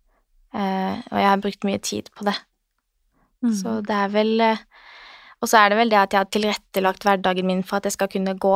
og 0.53 1.17
jeg 1.17 1.29
har 1.29 1.41
brukt 1.41 1.65
mye 1.65 1.79
tid 1.81 2.11
på 2.13 2.27
det. 2.27 2.35
Så 3.51 3.79
det 3.83 3.95
er 3.95 4.11
vel 4.13 4.43
eh, 4.43 4.61
Og 5.43 5.49
så 5.51 5.59
er 5.59 5.71
det 5.71 5.79
vel 5.81 5.91
det 5.91 5.99
at 5.99 6.13
jeg 6.13 6.23
har 6.23 6.31
tilrettelagt 6.31 7.03
hverdagen 7.03 7.47
min 7.49 7.63
for 7.67 7.81
at 7.81 7.89
jeg 7.89 7.97
skal 7.97 8.07
kunne 8.07 8.37
gå. 8.39 8.53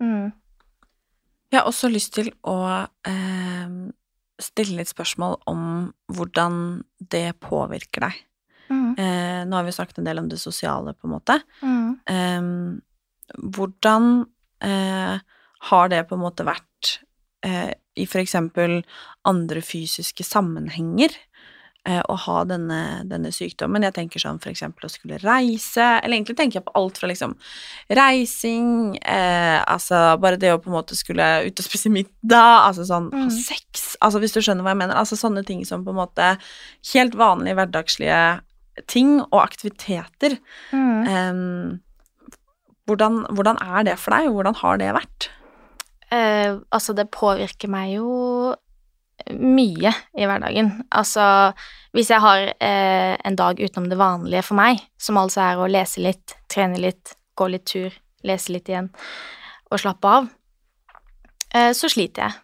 Mm. 0.00 0.30
Jeg 1.50 1.58
har 1.58 1.66
også 1.66 1.90
lyst 1.90 2.14
til 2.14 2.30
å 2.46 2.86
eh, 2.86 3.72
stille 4.40 4.78
litt 4.78 4.92
spørsmål 4.92 5.40
om 5.50 5.64
hvordan 6.14 6.54
det 7.02 7.34
påvirker 7.42 8.06
deg. 8.06 8.20
Mm. 8.70 8.92
Eh, 8.94 9.40
nå 9.50 9.58
har 9.58 9.66
vi 9.66 9.74
snakket 9.74 9.98
en 9.98 10.06
del 10.06 10.22
om 10.22 10.30
det 10.30 10.38
sosiale, 10.38 10.94
på 10.94 11.08
en 11.08 11.16
måte. 11.16 11.40
Mm. 11.66 11.90
Eh, 12.14 13.34
hvordan 13.58 14.08
eh, 14.62 15.18
har 15.72 15.90
det 15.90 16.04
på 16.06 16.14
en 16.14 16.22
måte 16.22 16.46
vært 16.46 16.94
eh, 17.42 17.74
i 18.00 18.06
eksempel 18.22 18.80
andre 19.28 19.62
fysiske 19.64 20.24
sammenhenger 20.26 21.12
eh, 21.86 22.00
å 22.00 22.16
ha 22.26 22.44
denne, 22.48 22.80
denne 23.08 23.32
sykdommen? 23.32 23.84
Jeg 23.86 23.96
tenker 23.96 24.22
sånn 24.22 24.40
eksempel 24.52 24.88
å 24.88 24.92
skulle 24.92 25.20
reise, 25.22 26.00
eller 26.00 26.16
egentlig 26.16 26.36
tenker 26.40 26.60
jeg 26.60 26.66
på 26.66 26.76
alt 26.80 27.00
fra 27.00 27.10
liksom 27.10 27.36
reising, 28.00 28.98
eh, 29.00 29.60
altså 29.64 30.18
bare 30.20 30.40
det 30.40 30.52
å 30.54 30.60
på 30.60 30.70
en 30.72 30.78
måte 30.78 30.98
skulle 30.98 31.30
ut 31.46 31.62
og 31.62 31.66
spise 31.66 31.92
middag, 31.92 32.66
altså 32.68 32.86
sånn 32.88 33.10
Mm. 33.12 33.30
sex, 33.30 33.96
altså 34.00 34.20
hvis 34.20 34.32
du 34.36 34.40
skjønner 34.40 34.64
hva 34.64 34.74
jeg 34.74 34.82
mener, 34.84 34.96
altså 34.96 35.16
sånne 35.16 35.44
ting 35.46 35.64
som 35.64 35.84
på 35.84 35.90
en 35.94 36.00
måte 36.02 36.38
helt 36.94 37.14
vanlige 37.14 37.56
hverdagslige 37.58 38.40
ting 38.86 39.20
og 39.20 39.42
aktiviteter. 39.42 40.38
Mm. 40.72 41.08
Em, 41.08 41.80
hvordan, 42.88 43.26
hvordan 43.34 43.58
er 43.60 43.84
det 43.84 43.98
for 43.98 44.14
deg, 44.14 44.30
hvordan 44.32 44.56
har 44.62 44.80
det 44.80 44.94
vært? 44.96 45.30
Eh, 46.10 46.58
altså, 46.70 46.94
det 46.96 47.10
påvirker 47.14 47.70
meg 47.70 47.94
jo 47.98 48.10
mye 49.36 49.92
i 50.16 50.26
hverdagen. 50.26 50.72
Altså, 50.96 51.22
hvis 51.94 52.10
jeg 52.12 52.22
har 52.22 52.50
eh, 52.52 53.14
en 53.24 53.38
dag 53.38 53.60
utenom 53.60 53.88
det 53.90 53.98
vanlige 54.00 54.44
for 54.46 54.58
meg, 54.58 54.80
som 55.00 55.18
altså 55.20 55.42
er 55.44 55.60
å 55.60 55.70
lese 55.70 56.02
litt, 56.02 56.36
trene 56.50 56.80
litt, 56.80 57.14
gå 57.38 57.48
litt 57.52 57.66
tur, 57.68 57.94
lese 58.26 58.52
litt 58.54 58.68
igjen 58.70 58.90
og 59.70 59.80
slappe 59.80 60.14
av, 60.18 60.30
eh, 61.54 61.72
så 61.76 61.90
sliter 61.92 62.26
jeg. 62.26 62.38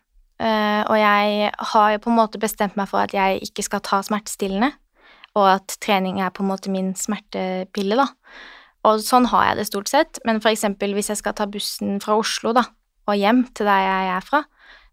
Eh, 0.46 0.83
og 0.85 0.96
jeg 1.00 1.52
har 1.72 1.96
på 2.02 2.12
en 2.12 2.18
måte 2.18 2.40
bestemt 2.40 2.76
meg 2.76 2.90
for 2.90 3.02
at 3.02 3.14
jeg 3.16 3.40
ikke 3.48 3.64
skal 3.66 3.83
ta 3.85 4.02
smertestillende, 4.05 4.70
og 5.37 5.48
at 5.57 5.79
trening 5.85 6.20
er 6.22 6.33
på 6.33 6.44
en 6.44 6.52
måte 6.52 6.72
min 6.72 6.94
smertepille, 6.96 7.98
da. 7.98 8.11
Og 8.87 9.02
sånn 9.02 9.26
har 9.33 9.48
jeg 9.48 9.59
det 9.59 9.66
stort 9.68 9.90
sett, 9.90 10.20
men 10.29 10.38
for 10.40 10.52
eksempel 10.52 10.94
hvis 10.94 11.11
jeg 11.11 11.18
skal 11.18 11.35
ta 11.37 11.48
bussen 11.50 11.98
fra 12.05 12.14
Oslo, 12.20 12.52
da, 12.57 12.68
og 13.07 13.16
hjem 13.19 13.45
til 13.55 13.69
der 13.69 13.83
jeg 13.85 14.09
er 14.16 14.25
fra, 14.27 14.42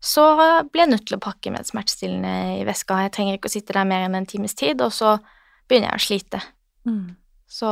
så 0.04 0.24
blir 0.68 0.84
jeg 0.84 0.92
nødt 0.92 1.06
til 1.08 1.16
å 1.18 1.24
pakke 1.24 1.52
med 1.54 1.66
smertestillende 1.66 2.60
i 2.60 2.66
veska. 2.68 2.98
Jeg 3.06 3.14
trenger 3.16 3.38
ikke 3.38 3.48
å 3.48 3.54
sitte 3.56 3.74
der 3.78 3.88
mer 3.88 4.04
enn 4.06 4.18
en 4.20 4.28
times 4.28 4.54
tid, 4.60 4.82
og 4.84 4.92
så 4.92 5.16
begynner 5.70 5.94
jeg 5.94 6.02
å 6.02 6.08
slite. 6.08 6.42
Så 7.48 7.70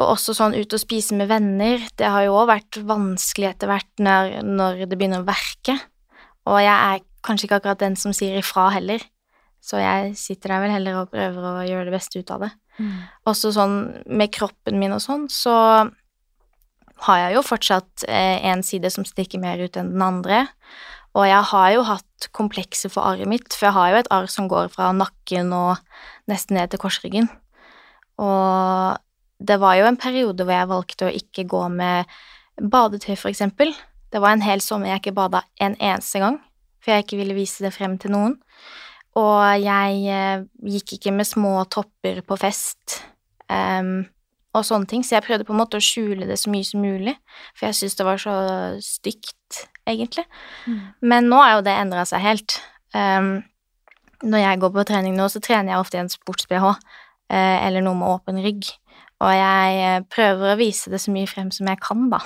Og 0.00 0.08
også 0.14 0.32
sånn 0.32 0.54
ut 0.56 0.72
og 0.72 0.80
spise 0.80 1.12
med 1.14 1.28
venner, 1.28 1.82
det 2.00 2.08
har 2.08 2.24
jo 2.24 2.32
òg 2.40 2.46
vært 2.48 2.78
vanskelig 2.88 3.50
etter 3.50 3.68
hvert 3.68 3.90
når, 4.00 4.38
når 4.40 4.78
det 4.88 4.96
begynner 4.96 5.20
å 5.20 5.26
verke. 5.28 5.74
Og 6.48 6.56
jeg 6.64 6.72
er 6.72 7.02
kanskje 7.22 7.44
ikke 7.44 7.58
akkurat 7.60 7.82
den 7.82 7.94
som 8.00 8.14
sier 8.16 8.38
ifra 8.40 8.70
heller, 8.72 9.04
så 9.60 9.76
jeg 9.78 10.14
sitter 10.16 10.48
der 10.54 10.62
vel 10.64 10.72
heller 10.72 10.96
og 11.02 11.10
prøver 11.12 11.44
å 11.44 11.66
gjøre 11.68 11.84
det 11.90 11.92
beste 11.94 12.18
ut 12.22 12.32
av 12.32 12.46
det. 12.46 12.50
Også 13.28 13.52
sånn 13.52 13.76
med 14.08 14.32
kroppen 14.32 14.80
min 14.80 14.96
og 14.96 15.02
sånn, 15.04 15.28
så 15.28 15.52
har 17.06 17.18
jeg 17.18 17.36
jo 17.36 17.44
fortsatt 17.46 18.04
eh, 18.08 18.38
en 18.50 18.62
side 18.66 18.90
som 18.94 19.06
stikker 19.06 19.42
mer 19.42 19.60
ut 19.62 19.76
enn 19.78 19.92
den 19.94 20.04
andre. 20.04 20.44
Og 21.18 21.26
jeg 21.28 21.44
har 21.50 21.70
jo 21.74 21.84
hatt 21.84 22.28
komplekser 22.32 22.92
for 22.92 23.04
arret 23.04 23.28
mitt, 23.28 23.52
for 23.52 23.68
jeg 23.68 23.76
har 23.76 23.92
jo 23.92 24.00
et 24.00 24.10
arr 24.14 24.28
som 24.32 24.48
går 24.48 24.70
fra 24.72 24.92
nakken 24.96 25.52
og 25.56 25.80
nesten 26.30 26.56
ned 26.56 26.72
til 26.72 26.80
korsryggen. 26.80 27.28
Og 28.22 28.96
det 29.42 29.58
var 29.60 29.76
jo 29.76 29.88
en 29.88 29.98
periode 30.00 30.46
hvor 30.46 30.54
jeg 30.54 30.70
valgte 30.70 31.08
å 31.08 31.16
ikke 31.18 31.44
gå 31.50 31.66
med 31.74 32.08
badetøy, 32.62 33.16
for 33.16 33.32
eksempel. 33.32 33.74
Det 34.12 34.20
var 34.22 34.36
en 34.36 34.44
hel 34.44 34.62
sommer 34.64 34.92
jeg 34.92 35.02
ikke 35.02 35.16
bada 35.16 35.42
en 35.60 35.76
eneste 35.80 36.22
gang, 36.22 36.38
for 36.80 36.94
jeg 36.94 37.04
ikke 37.06 37.20
ville 37.20 37.36
vise 37.36 37.64
det 37.64 37.74
frem 37.74 37.98
til 38.00 38.14
noen. 38.14 38.38
Og 39.20 39.60
jeg 39.60 40.04
eh, 40.08 40.44
gikk 40.72 40.96
ikke 40.96 41.12
med 41.12 41.28
små 41.28 41.58
topper 41.68 42.22
på 42.24 42.38
fest 42.40 43.02
em, 43.52 44.06
og 44.52 44.66
sånne 44.68 44.88
ting, 44.88 45.04
så 45.04 45.16
jeg 45.16 45.24
prøvde 45.26 45.46
på 45.48 45.54
en 45.54 45.60
måte 45.62 45.78
å 45.80 45.84
skjule 45.84 46.26
det 46.28 46.36
så 46.40 46.50
mye 46.52 46.66
som 46.66 46.82
mulig, 46.84 47.14
for 47.56 47.68
jeg 47.68 47.78
syntes 47.78 47.96
det 47.98 48.06
var 48.08 48.20
så 48.20 48.34
stygt, 48.84 49.62
egentlig. 49.88 50.26
Men 51.00 51.30
nå 51.32 51.40
er 51.40 51.54
jo 51.56 51.64
det 51.64 51.76
endra 51.80 52.04
seg 52.08 52.24
helt. 52.24 52.58
Um, 52.92 53.38
når 54.22 54.44
jeg 54.44 54.60
går 54.62 54.74
på 54.74 54.84
trening 54.92 55.16
nå, 55.16 55.30
så 55.32 55.40
trener 55.42 55.72
jeg 55.72 55.82
ofte 55.82 55.98
i 55.98 56.02
en 56.02 56.12
sports-BH 56.12 56.68
uh, 56.68 56.76
eller 57.32 57.84
noe 57.84 57.96
med 57.98 58.12
åpen 58.12 58.42
rygg, 58.44 58.68
og 59.22 59.30
jeg 59.30 59.74
eh, 59.78 60.04
prøver 60.10 60.50
å 60.50 60.58
vise 60.58 60.90
det 60.90 60.98
så 60.98 61.12
mye 61.14 61.28
frem 61.30 61.52
som 61.54 61.68
jeg 61.70 61.78
kan, 61.84 62.08
da. 62.10 62.18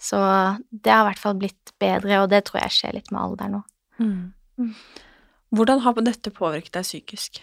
Så 0.00 0.18
det 0.72 0.88
har 0.88 1.04
i 1.04 1.10
hvert 1.10 1.20
fall 1.20 1.36
blitt 1.38 1.74
bedre, 1.82 2.22
og 2.22 2.30
det 2.32 2.46
tror 2.48 2.62
jeg 2.62 2.76
skjer 2.78 2.96
litt 2.96 3.10
med 3.12 3.20
alder 3.20 3.50
nå. 3.52 3.60
Mm. 4.00 4.72
Hvordan 5.52 5.82
har 5.84 6.00
dette 6.00 6.32
påvirket 6.32 6.78
deg 6.78 6.88
psykisk? 6.88 7.42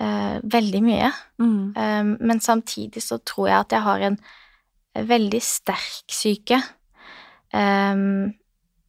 Eh, 0.00 0.36
veldig 0.48 0.80
mye. 0.80 1.10
Mm. 1.42 1.72
Um, 1.76 2.12
men 2.24 2.38
samtidig 2.40 3.02
så 3.04 3.18
tror 3.20 3.50
jeg 3.50 3.58
at 3.58 3.74
jeg 3.74 3.84
har 3.84 4.04
en 4.06 4.16
veldig 5.10 5.40
sterk 5.44 6.08
syke. 6.08 6.56
Um, 7.52 8.32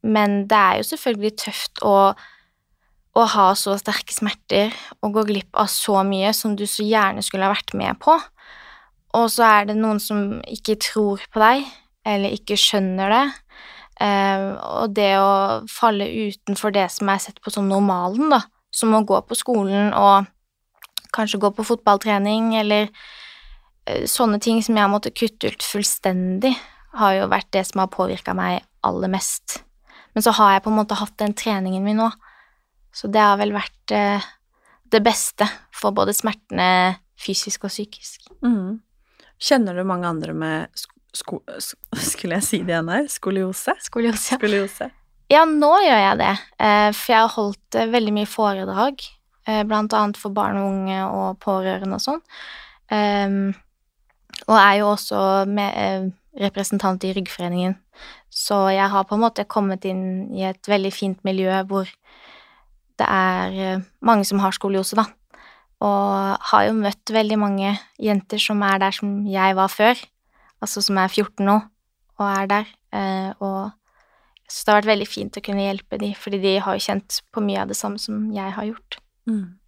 men 0.02 0.38
det 0.48 0.56
er 0.58 0.80
jo 0.80 0.88
selvfølgelig 0.88 1.34
tøft 1.44 1.84
å, 1.84 2.14
å 3.12 3.26
ha 3.34 3.46
så 3.58 3.76
sterke 3.76 4.14
smerter 4.16 4.72
og 5.02 5.18
gå 5.18 5.26
glipp 5.28 5.60
av 5.60 5.68
så 5.68 6.00
mye 6.06 6.32
som 6.34 6.56
du 6.56 6.64
så 6.64 6.86
gjerne 6.86 7.22
skulle 7.22 7.44
ha 7.44 7.52
vært 7.52 7.76
med 7.76 8.00
på. 8.00 8.16
Og 9.12 9.28
så 9.28 9.44
er 9.50 9.68
det 9.68 9.76
noen 9.76 10.00
som 10.00 10.40
ikke 10.48 10.80
tror 10.80 11.20
på 11.28 11.44
deg, 11.44 11.68
eller 12.08 12.32
ikke 12.32 12.56
skjønner 12.56 13.12
det. 13.12 13.24
Um, 14.00 14.52
og 14.80 14.96
det 14.96 15.12
å 15.20 15.32
falle 15.68 16.08
utenfor 16.08 16.72
det 16.72 16.88
som 16.96 17.12
er 17.12 17.20
sett 17.20 17.44
på 17.44 17.52
som 17.52 17.68
normalen, 17.68 18.32
da, 18.32 18.46
som 18.72 18.96
å 18.96 19.04
gå 19.04 19.20
på 19.28 19.36
skolen 19.36 19.92
og 19.92 20.32
kanskje 21.12 21.40
gå 21.42 21.50
på 21.56 21.64
fotballtrening 21.68 22.54
eller 22.60 22.88
eh, 23.86 24.04
sånne 24.08 24.40
ting 24.42 24.62
som 24.64 24.76
jeg 24.78 24.84
har 24.86 24.92
måttet 24.92 25.16
kutte 25.18 25.52
ut 25.52 25.62
fullstendig, 25.66 26.54
har 26.98 27.14
jo 27.20 27.28
vært 27.32 27.50
det 27.56 27.64
som 27.68 27.80
har 27.84 27.92
påvirka 27.92 28.34
meg 28.36 28.62
aller 28.84 29.08
mest. 29.12 29.60
Men 30.14 30.24
så 30.26 30.34
har 30.36 30.54
jeg 30.56 30.64
på 30.66 30.72
en 30.72 30.76
måte 30.82 30.98
hatt 31.00 31.14
den 31.22 31.32
treningen 31.38 31.84
min 31.84 31.96
nå, 32.02 32.10
så 32.92 33.08
det 33.08 33.20
har 33.24 33.38
vel 33.40 33.54
vært 33.56 33.94
eh, 33.96 34.24
det 34.92 35.00
beste 35.04 35.46
for 35.72 35.94
både 35.96 36.12
smertene 36.12 36.98
fysisk 37.22 37.64
og 37.64 37.72
psykisk. 37.72 38.26
Mm. 38.44 38.80
Kjenner 39.42 39.74
du 39.78 39.84
mange 39.88 40.06
andre 40.10 40.34
med 40.36 40.68
sk- 40.76 40.90
sko 41.16 41.38
Skulle 41.98 42.38
jeg 42.38 42.44
si 42.46 42.58
det 42.64 42.72
igjen 42.74 42.90
her? 42.92 43.06
Skoliose? 43.10 43.74
Skoliose. 43.84 44.36
Skoliose. 44.38 44.90
Ja, 45.32 45.46
nå 45.48 45.70
gjør 45.80 46.00
jeg 46.02 46.18
det, 46.20 46.32
eh, 46.60 46.90
for 46.92 47.12
jeg 47.14 47.20
har 47.24 47.32
holdt 47.38 47.78
veldig 47.94 48.12
mye 48.18 48.28
foredrag, 48.28 49.00
blant 49.46 49.94
annet 49.98 50.18
for 50.20 50.30
barn 50.30 50.60
og 50.60 50.68
unge 50.70 50.98
og 51.04 51.38
pårørende 51.42 51.96
og 51.98 52.04
sånn. 52.04 52.20
Um, 52.92 53.54
og 54.48 54.56
er 54.58 54.74
jo 54.80 54.90
også 54.90 55.44
med, 55.46 55.72
eh, 55.76 56.10
representant 56.40 57.04
i 57.04 57.12
Ryggforeningen, 57.12 57.76
så 58.30 58.72
jeg 58.72 58.88
har 58.88 59.04
på 59.04 59.14
en 59.14 59.20
måte 59.20 59.44
kommet 59.44 59.84
inn 59.84 60.32
i 60.34 60.44
et 60.48 60.62
veldig 60.68 60.92
fint 60.92 61.24
miljø 61.24 61.62
hvor 61.68 61.88
det 62.98 63.08
er 63.08 63.52
eh, 63.52 63.82
mange 64.00 64.24
som 64.24 64.38
har 64.38 64.52
skoliose, 64.52 64.96
da. 64.96 65.04
Og 65.82 66.38
har 66.50 66.64
jo 66.68 66.78
møtt 66.78 67.10
veldig 67.10 67.38
mange 67.38 67.78
jenter 67.98 68.38
som 68.38 68.62
er 68.62 68.78
der 68.78 68.90
som 68.90 69.26
jeg 69.26 69.56
var 69.58 69.68
før, 69.68 69.98
altså 70.62 70.82
som 70.82 70.98
er 70.98 71.08
14 71.08 71.44
nå 71.44 71.60
og 72.20 72.26
er 72.28 72.46
der, 72.46 72.66
eh, 72.94 73.32
og 73.40 73.72
så 74.48 74.64
det 74.64 74.72
har 74.72 74.82
vært 74.82 74.92
veldig 74.92 75.08
fint 75.08 75.36
å 75.36 75.42
kunne 75.42 75.64
hjelpe 75.64 75.98
dem, 75.98 76.14
fordi 76.14 76.38
de 76.38 76.58
har 76.60 76.76
jo 76.76 76.86
kjent 76.86 77.22
på 77.32 77.40
mye 77.40 77.62
av 77.62 77.68
det 77.68 77.76
samme 77.76 77.98
som 77.98 78.30
jeg 78.32 78.52
har 78.52 78.68
gjort. 78.68 79.01
Mm. 79.28 79.58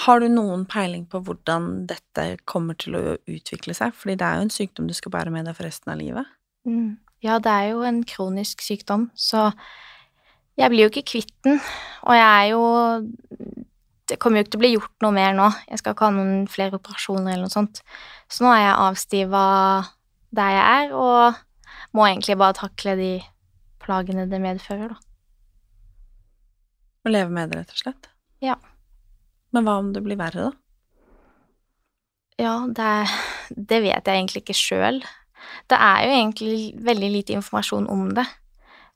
Har 0.00 0.22
du 0.22 0.28
noen 0.30 0.64
peiling 0.70 1.04
på 1.10 1.20
hvordan 1.26 1.86
dette 1.90 2.24
kommer 2.48 2.78
til 2.78 2.96
å 2.96 3.04
utvikle 3.28 3.74
seg? 3.76 3.94
Fordi 3.96 4.16
det 4.16 4.26
er 4.26 4.38
jo 4.38 4.46
en 4.46 4.54
sykdom 4.54 4.88
du 4.88 4.94
skal 4.96 5.12
bære 5.12 5.32
med 5.34 5.48
deg 5.48 5.56
for 5.58 5.66
resten 5.66 5.92
av 5.92 5.98
livet. 6.00 6.28
Mm. 6.68 6.98
Ja, 7.20 7.36
det 7.42 7.52
er 7.52 7.72
jo 7.74 7.82
en 7.84 8.00
kronisk 8.08 8.62
sykdom, 8.64 9.10
så 9.12 9.50
jeg 10.56 10.72
blir 10.72 10.86
jo 10.86 10.92
ikke 10.92 11.08
kvitt 11.10 11.34
den, 11.44 11.58
og 12.08 12.16
jeg 12.16 12.28
er 12.28 12.46
jo 12.52 12.62
Det 14.10 14.18
kommer 14.18 14.40
jo 14.40 14.42
ikke 14.42 14.50
til 14.50 14.58
å 14.58 14.62
bli 14.64 14.70
gjort 14.72 15.04
noe 15.04 15.14
mer 15.14 15.34
nå, 15.38 15.44
jeg 15.70 15.78
skal 15.78 15.94
ikke 15.94 16.08
ha 16.08 16.14
noen 16.16 16.48
flere 16.50 16.80
operasjoner 16.80 17.30
eller 17.30 17.44
noe 17.46 17.52
sånt, 17.52 17.78
så 18.26 18.42
nå 18.42 18.50
er 18.50 18.64
jeg 18.64 18.80
avstiva 18.88 19.42
der 20.34 20.56
jeg 20.56 20.64
er, 20.80 20.94
og 20.98 21.94
må 21.94 22.08
egentlig 22.08 22.38
bare 22.40 22.58
takle 22.58 22.96
de 22.98 23.12
plagene 23.84 24.26
det 24.32 24.40
medfører, 24.42 24.96
da. 24.96 25.09
Å 27.04 27.12
leve 27.12 27.32
med 27.32 27.50
det, 27.50 27.60
rett 27.62 27.72
og 27.74 27.80
slett. 27.80 28.10
Ja. 28.44 28.56
Men 29.54 29.66
hva 29.66 29.78
om 29.80 29.92
det 29.94 30.02
blir 30.04 30.18
verre, 30.20 30.50
da? 30.50 30.52
Ja, 32.40 32.54
det, 32.72 32.90
det 33.52 33.80
vet 33.84 34.06
jeg 34.08 34.16
egentlig 34.16 34.44
ikke 34.44 34.56
sjøl. 34.56 35.02
Det 35.68 35.76
er 35.76 36.06
jo 36.06 36.14
egentlig 36.14 36.54
veldig 36.86 37.10
lite 37.12 37.36
informasjon 37.36 37.88
om 37.92 38.08
det. 38.16 38.24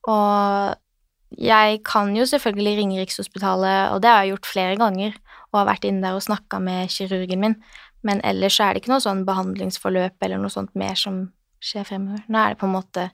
Og 0.08 1.38
jeg 1.40 1.80
kan 1.86 2.12
jo 2.16 2.26
selvfølgelig 2.28 2.76
ringe 2.78 3.00
Rikshospitalet, 3.00 3.92
og 3.92 4.02
det 4.02 4.10
har 4.10 4.22
jeg 4.22 4.34
gjort 4.34 4.50
flere 4.52 4.76
ganger, 4.80 5.16
og 5.50 5.60
har 5.60 5.70
vært 5.72 5.86
inne 5.88 6.04
der 6.04 6.18
og 6.18 6.24
snakka 6.24 6.60
med 6.62 6.92
kirurgen 6.92 7.42
min, 7.42 7.56
men 8.04 8.20
ellers 8.26 8.58
er 8.60 8.74
det 8.74 8.82
ikke 8.82 8.92
noe 8.92 9.02
sånn 9.02 9.24
behandlingsforløp 9.26 10.24
eller 10.26 10.40
noe 10.42 10.52
sånt 10.52 10.74
mer 10.78 10.96
som 10.98 11.24
skjer 11.64 11.86
fremover. 11.88 12.24
Nå 12.28 12.40
er 12.40 12.52
det 12.52 12.60
på 12.60 12.68
en 12.68 12.76
måte 12.76 13.08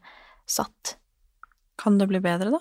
satt. 0.50 0.96
Kan 1.80 2.00
det 2.00 2.10
bli 2.10 2.20
bedre, 2.22 2.50
da? 2.50 2.60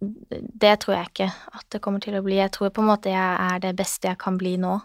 Det 0.00 0.76
tror 0.82 0.94
jeg 0.94 1.10
ikke 1.10 1.28
at 1.58 1.66
det 1.74 1.80
kommer 1.82 2.02
til 2.02 2.18
å 2.18 2.22
bli. 2.22 2.36
Jeg 2.38 2.52
tror 2.54 2.70
på 2.74 2.84
en 2.84 2.90
måte 2.92 3.10
jeg 3.10 3.18
er 3.18 3.58
det 3.62 3.74
beste 3.78 4.10
jeg 4.10 4.20
kan 4.20 4.38
bli 4.38 4.54
nå. 4.60 4.76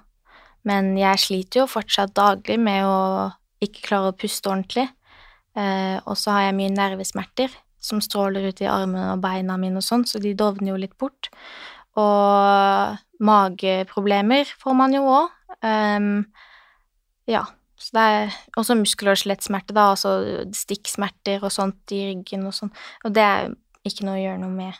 Men 0.67 0.93
jeg 0.97 1.21
sliter 1.21 1.63
jo 1.63 1.69
fortsatt 1.69 2.15
daglig 2.17 2.57
med 2.61 2.87
å 2.87 3.29
ikke 3.63 3.85
klare 3.89 4.11
å 4.11 4.17
puste 4.17 4.49
ordentlig. 4.49 4.87
Eh, 5.59 5.99
og 6.09 6.17
så 6.17 6.33
har 6.33 6.47
jeg 6.47 6.57
mye 6.57 6.73
nervesmerter 6.73 7.53
som 7.83 7.99
stråler 8.01 8.47
ut 8.47 8.61
i 8.63 8.69
armene 8.71 9.11
og 9.13 9.21
beina 9.23 9.57
mine 9.59 9.81
og 9.81 9.85
sånn, 9.85 10.05
så 10.07 10.21
de 10.23 10.31
dovner 10.39 10.71
jo 10.71 10.79
litt 10.79 10.95
bort. 10.97 11.29
Og 11.99 12.95
mageproblemer 13.23 14.49
får 14.59 14.77
man 14.79 14.95
jo 14.95 15.03
òg. 15.11 15.35
ja. 17.27 17.43
Så 17.83 17.91
det 17.97 18.01
er 18.01 18.35
også 18.55 18.77
muskel- 18.79 19.09
og 19.11 19.17
skjelettsmerter, 19.19 19.75
da, 19.75 19.89
altså 19.91 20.45
stikksmerter 20.55 21.43
og 21.43 21.51
sånt 21.51 21.91
i 21.91 22.05
ryggen 22.13 22.45
og 22.47 22.53
sånn. 22.55 22.71
Og 23.03 23.11
det 23.11 23.23
er 23.23 23.49
ikke 23.83 24.05
noe 24.07 24.15
å 24.15 24.23
gjøre 24.23 24.39
noe 24.39 24.55
med. 24.55 24.77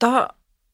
Da 0.00 0.30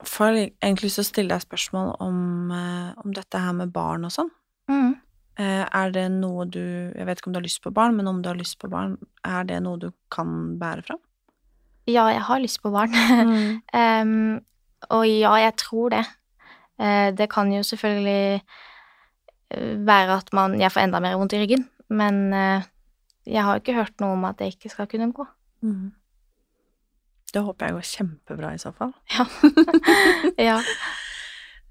får 0.06 0.36
jeg 0.36 0.50
egentlig 0.60 0.90
lyst 0.90 1.00
til 1.00 1.04
å 1.04 1.08
stille 1.08 1.34
deg 1.34 1.44
spørsmål 1.44 1.94
om, 2.04 2.50
eh, 2.52 2.92
om 3.02 3.14
dette 3.16 3.40
her 3.40 3.52
med 3.56 3.72
barn 3.72 4.04
og 4.06 4.12
sånn. 4.14 4.30
Mm. 4.70 4.94
Eh, 5.38 5.64
er 5.68 5.90
det 5.92 6.10
noe 6.10 6.46
du 6.48 6.92
Jeg 6.96 7.06
vet 7.06 7.18
ikke 7.18 7.28
om 7.28 7.32
du 7.34 7.38
har 7.38 7.44
lyst 7.44 7.62
på 7.62 7.72
barn, 7.72 7.96
men 7.96 8.08
om 8.08 8.22
du 8.22 8.28
har 8.28 8.36
lyst 8.36 8.58
på 8.58 8.70
barn, 8.70 8.96
er 9.24 9.44
det 9.44 9.62
noe 9.62 9.78
du 9.78 9.92
kan 10.10 10.58
bære 10.58 10.84
fram? 10.84 11.00
Ja, 11.86 12.08
jeg 12.08 12.22
har 12.22 12.40
lyst 12.40 12.62
på 12.62 12.72
barn. 12.72 12.90
Mm. 12.90 13.62
um, 13.80 14.40
og 14.90 15.06
ja, 15.06 15.34
jeg 15.36 15.56
tror 15.56 15.90
det. 15.90 16.06
Eh, 16.78 17.10
det 17.12 17.30
kan 17.30 17.52
jo 17.52 17.62
selvfølgelig 17.62 18.42
være 19.56 20.16
at 20.16 20.32
man 20.32 20.58
Jeg 20.58 20.72
får 20.72 20.80
enda 20.80 21.00
mer 21.00 21.14
vondt 21.16 21.32
i 21.32 21.38
ryggen, 21.38 21.68
men 21.88 22.32
jeg 23.24 23.42
har 23.44 23.60
ikke 23.60 23.74
hørt 23.74 24.00
noe 24.00 24.16
om 24.16 24.24
at 24.24 24.38
det 24.38 24.48
ikke 24.54 24.68
skal 24.68 24.88
kunne 24.90 25.12
gå. 25.12 25.24
Mm. 25.62 25.92
Det 27.32 27.42
håper 27.42 27.68
jeg 27.68 27.76
går 27.76 27.88
kjempebra 27.90 28.52
i 28.54 28.60
så 28.62 28.72
fall. 28.76 28.92
Ja. 29.16 29.26
ja. 30.50 30.60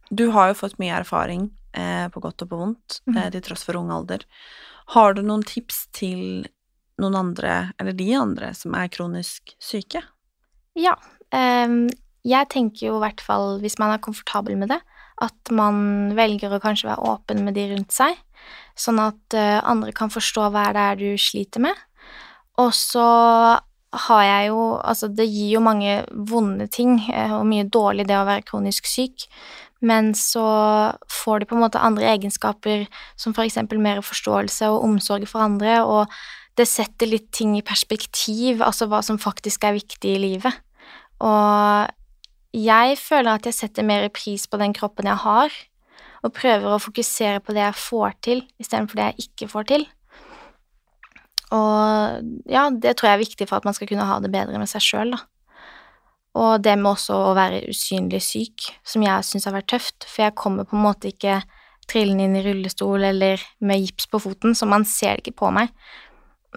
Du 0.10 0.28
har 0.36 0.52
jo 0.52 0.58
fått 0.60 0.78
mye 0.82 1.00
erfaring, 1.00 1.50
eh, 1.74 2.08
på 2.12 2.22
godt 2.24 2.44
og 2.46 2.52
på 2.52 2.60
vondt, 2.60 3.00
mm. 3.08 3.18
eh, 3.18 3.30
til 3.34 3.46
tross 3.48 3.65
for 3.68 3.80
ung 3.80 3.91
alder. 3.94 4.26
Har 4.94 5.15
du 5.15 5.24
noen 5.26 5.46
tips 5.48 5.88
til 5.96 6.46
noen 7.02 7.18
andre, 7.20 7.56
eller 7.82 7.96
de 7.98 8.10
andre, 8.15 8.52
som 8.56 8.76
er 8.78 8.91
kronisk 8.94 9.56
syke? 9.60 10.04
Ja. 10.78 10.96
em, 11.36 11.88
jeg 12.26 12.50
tenker 12.50 12.88
jo 12.88 12.98
i 12.98 13.04
hvert 13.04 13.22
fall, 13.24 13.60
hvis 13.63 13.78
man 13.82 13.94
er 13.94 14.04
komfortabel 14.04 14.58
med 14.60 14.72
det, 14.74 14.80
at 15.24 15.52
man 15.56 16.13
velger 16.18 16.54
å 16.54 16.62
kanskje 16.63 16.89
være 16.89 17.08
åpen 17.08 17.44
med 17.46 17.56
de 17.56 17.70
rundt 17.72 17.94
seg, 17.96 18.18
sånn 18.76 19.00
at 19.00 19.38
eh, 19.38 19.60
andre 19.63 19.94
kan 19.96 20.12
forstå 20.12 20.50
hva 20.52 20.68
det 20.76 20.86
er 20.91 21.00
du 21.00 21.22
sliter 21.22 21.63
med. 21.63 21.86
Og 22.62 22.72
så 22.76 23.06
har 23.96 24.24
jeg 24.24 24.50
jo 24.52 24.64
Altså, 24.84 25.08
det 25.08 25.28
gir 25.30 25.56
jo 25.56 25.64
mange 25.64 26.04
vonde 26.12 26.68
ting, 26.68 27.00
eh, 27.12 27.34
og 27.34 27.46
mye 27.50 27.68
dårlig 27.68 28.08
det 28.10 28.18
å 28.20 28.28
være 28.28 28.46
kronisk 28.48 28.88
syk, 28.90 29.28
men 29.86 30.14
så 30.18 30.46
får 31.12 31.42
du 31.42 31.46
på 31.50 31.58
en 31.58 31.64
måte 31.66 31.82
andre 31.82 32.08
egenskaper, 32.16 32.86
som 33.20 33.36
eksempel 33.38 33.80
mer 33.82 34.02
forståelse 34.06 34.70
og 34.72 34.84
omsorg 34.88 35.28
for 35.30 35.44
andre, 35.46 35.82
og 35.84 36.12
det 36.56 36.68
setter 36.70 37.10
litt 37.12 37.32
ting 37.36 37.58
i 37.58 37.66
perspektiv, 37.66 38.64
altså 38.64 38.88
hva 38.88 39.02
som 39.04 39.20
faktisk 39.20 39.68
er 39.68 39.76
viktig 39.76 40.16
i 40.16 40.22
livet. 40.22 40.62
Og 41.20 41.92
jeg 42.56 42.98
føler 43.00 43.36
at 43.36 43.48
jeg 43.50 43.58
setter 43.58 43.84
mer 43.84 44.08
pris 44.16 44.48
på 44.48 44.60
den 44.62 44.74
kroppen 44.76 45.10
jeg 45.12 45.20
har, 45.26 45.52
og 46.24 46.34
prøver 46.34 46.72
å 46.72 46.82
fokusere 46.82 47.44
på 47.44 47.54
det 47.54 47.66
jeg 47.66 47.82
får 47.84 48.16
til, 48.26 48.46
istedenfor 48.62 48.98
det 48.98 49.10
jeg 49.12 49.28
ikke 49.28 49.52
får 49.52 49.68
til. 49.74 49.86
Og 51.54 52.50
ja, 52.50 52.70
det 52.72 52.96
tror 52.98 53.12
jeg 53.12 53.20
er 53.20 53.26
viktig 53.26 53.48
for 53.50 53.60
at 53.60 53.68
man 53.68 53.76
skal 53.78 53.90
kunne 53.90 54.08
ha 54.08 54.18
det 54.24 54.32
bedre 54.34 54.62
med 54.62 54.70
seg 54.70 54.84
sjøl, 54.84 55.14
da. 55.14 55.22
Og 56.36 56.64
det 56.64 56.74
med 56.80 56.90
også 56.92 57.16
å 57.30 57.36
være 57.38 57.62
usynlig 57.72 58.20
syk, 58.24 58.72
som 58.84 59.04
jeg 59.06 59.28
syns 59.28 59.46
har 59.48 59.56
vært 59.56 59.70
tøft, 59.72 60.08
for 60.10 60.26
jeg 60.26 60.36
kommer 60.36 60.68
på 60.68 60.76
en 60.76 60.84
måte 60.84 61.14
ikke 61.14 61.40
trillende 61.88 62.26
inn 62.26 62.40
i 62.40 62.44
rullestol 62.44 63.06
eller 63.08 63.44
med 63.64 63.84
gips 63.84 64.10
på 64.12 64.20
foten, 64.20 64.56
så 64.58 64.68
man 64.68 64.84
ser 64.90 65.16
det 65.16 65.26
ikke 65.26 65.40
på 65.46 65.52
meg. 65.56 65.72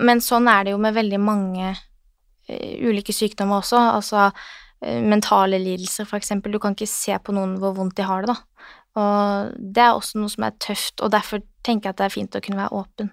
Men 0.03 0.23
sånn 0.25 0.49
er 0.51 0.65
det 0.65 0.75
jo 0.75 0.81
med 0.83 0.97
veldig 0.97 1.21
mange 1.23 1.69
eh, 1.71 2.75
ulike 2.89 3.15
sykdommer 3.15 3.61
også, 3.61 3.79
altså 3.99 4.25
eh, 4.25 4.99
mentale 5.05 5.61
lidelser, 5.63 6.09
for 6.09 6.19
eksempel. 6.19 6.55
Du 6.55 6.63
kan 6.63 6.75
ikke 6.75 6.91
se 6.91 7.15
på 7.23 7.35
noen 7.37 7.59
hvor 7.63 7.77
vondt 7.77 7.99
de 7.99 8.09
har 8.09 8.25
det, 8.25 8.35
da. 8.35 8.75
Og 8.99 9.55
det 9.63 9.85
er 9.85 9.95
også 9.95 10.19
noe 10.19 10.33
som 10.33 10.49
er 10.49 10.59
tøft, 10.59 10.99
og 11.05 11.13
derfor 11.15 11.45
tenker 11.67 11.91
jeg 11.91 11.95
at 11.95 12.03
det 12.03 12.09
er 12.09 12.17
fint 12.17 12.39
å 12.39 12.43
kunne 12.43 12.63
være 12.65 12.83
åpen. 12.83 13.13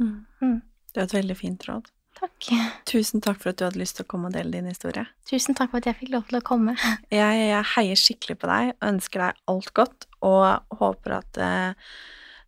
Mm. 0.00 0.60
Det 0.94 1.02
er 1.02 1.08
et 1.08 1.18
veldig 1.20 1.36
fint 1.38 1.66
råd. 1.68 1.90
Takk. 2.20 2.48
Tusen 2.90 3.22
takk 3.24 3.38
for 3.40 3.52
at 3.52 3.60
du 3.60 3.64
hadde 3.64 3.80
lyst 3.80 3.96
til 3.96 4.04
å 4.04 4.10
komme 4.10 4.28
og 4.28 4.34
dele 4.34 4.52
din 4.52 4.68
historie. 4.68 5.06
Tusen 5.28 5.56
takk 5.56 5.70
for 5.72 5.80
at 5.80 5.88
jeg 5.88 5.98
fikk 6.02 6.12
lov 6.14 6.26
til 6.28 6.40
å 6.40 6.44
komme. 6.44 6.74
Jeg, 7.20 7.44
jeg 7.48 7.68
heier 7.74 8.00
skikkelig 8.00 8.36
på 8.42 8.50
deg 8.50 8.72
og 8.74 8.88
ønsker 8.90 9.24
deg 9.24 9.40
alt 9.54 9.70
godt, 9.76 10.08
og 10.26 10.76
håper 10.82 11.16
at 11.20 11.40
eh, 11.40 11.94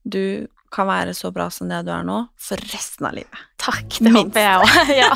du 0.05 0.25
kan 0.73 0.89
være 0.89 1.15
så 1.17 1.33
bra 1.35 1.49
som 1.53 1.69
det 1.69 1.83
du 1.87 1.93
er 1.93 2.05
nå, 2.07 2.19
for 2.41 2.61
resten 2.73 3.09
av 3.09 3.17
livet. 3.17 3.43
Takk, 3.63 3.99
det 4.01 4.15
håper 4.15 4.47
jeg 4.47 4.63
òg. 4.63 4.93
ja. 5.03 5.11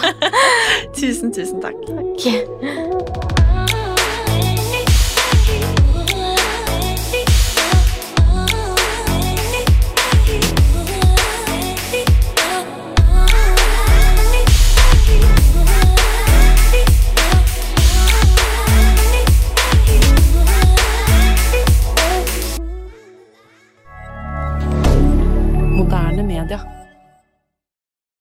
Tusen, 0.99 1.33
tusen 1.37 1.65
takk. 1.65 1.81
Takk. 1.89 3.26
regarder 26.47 26.76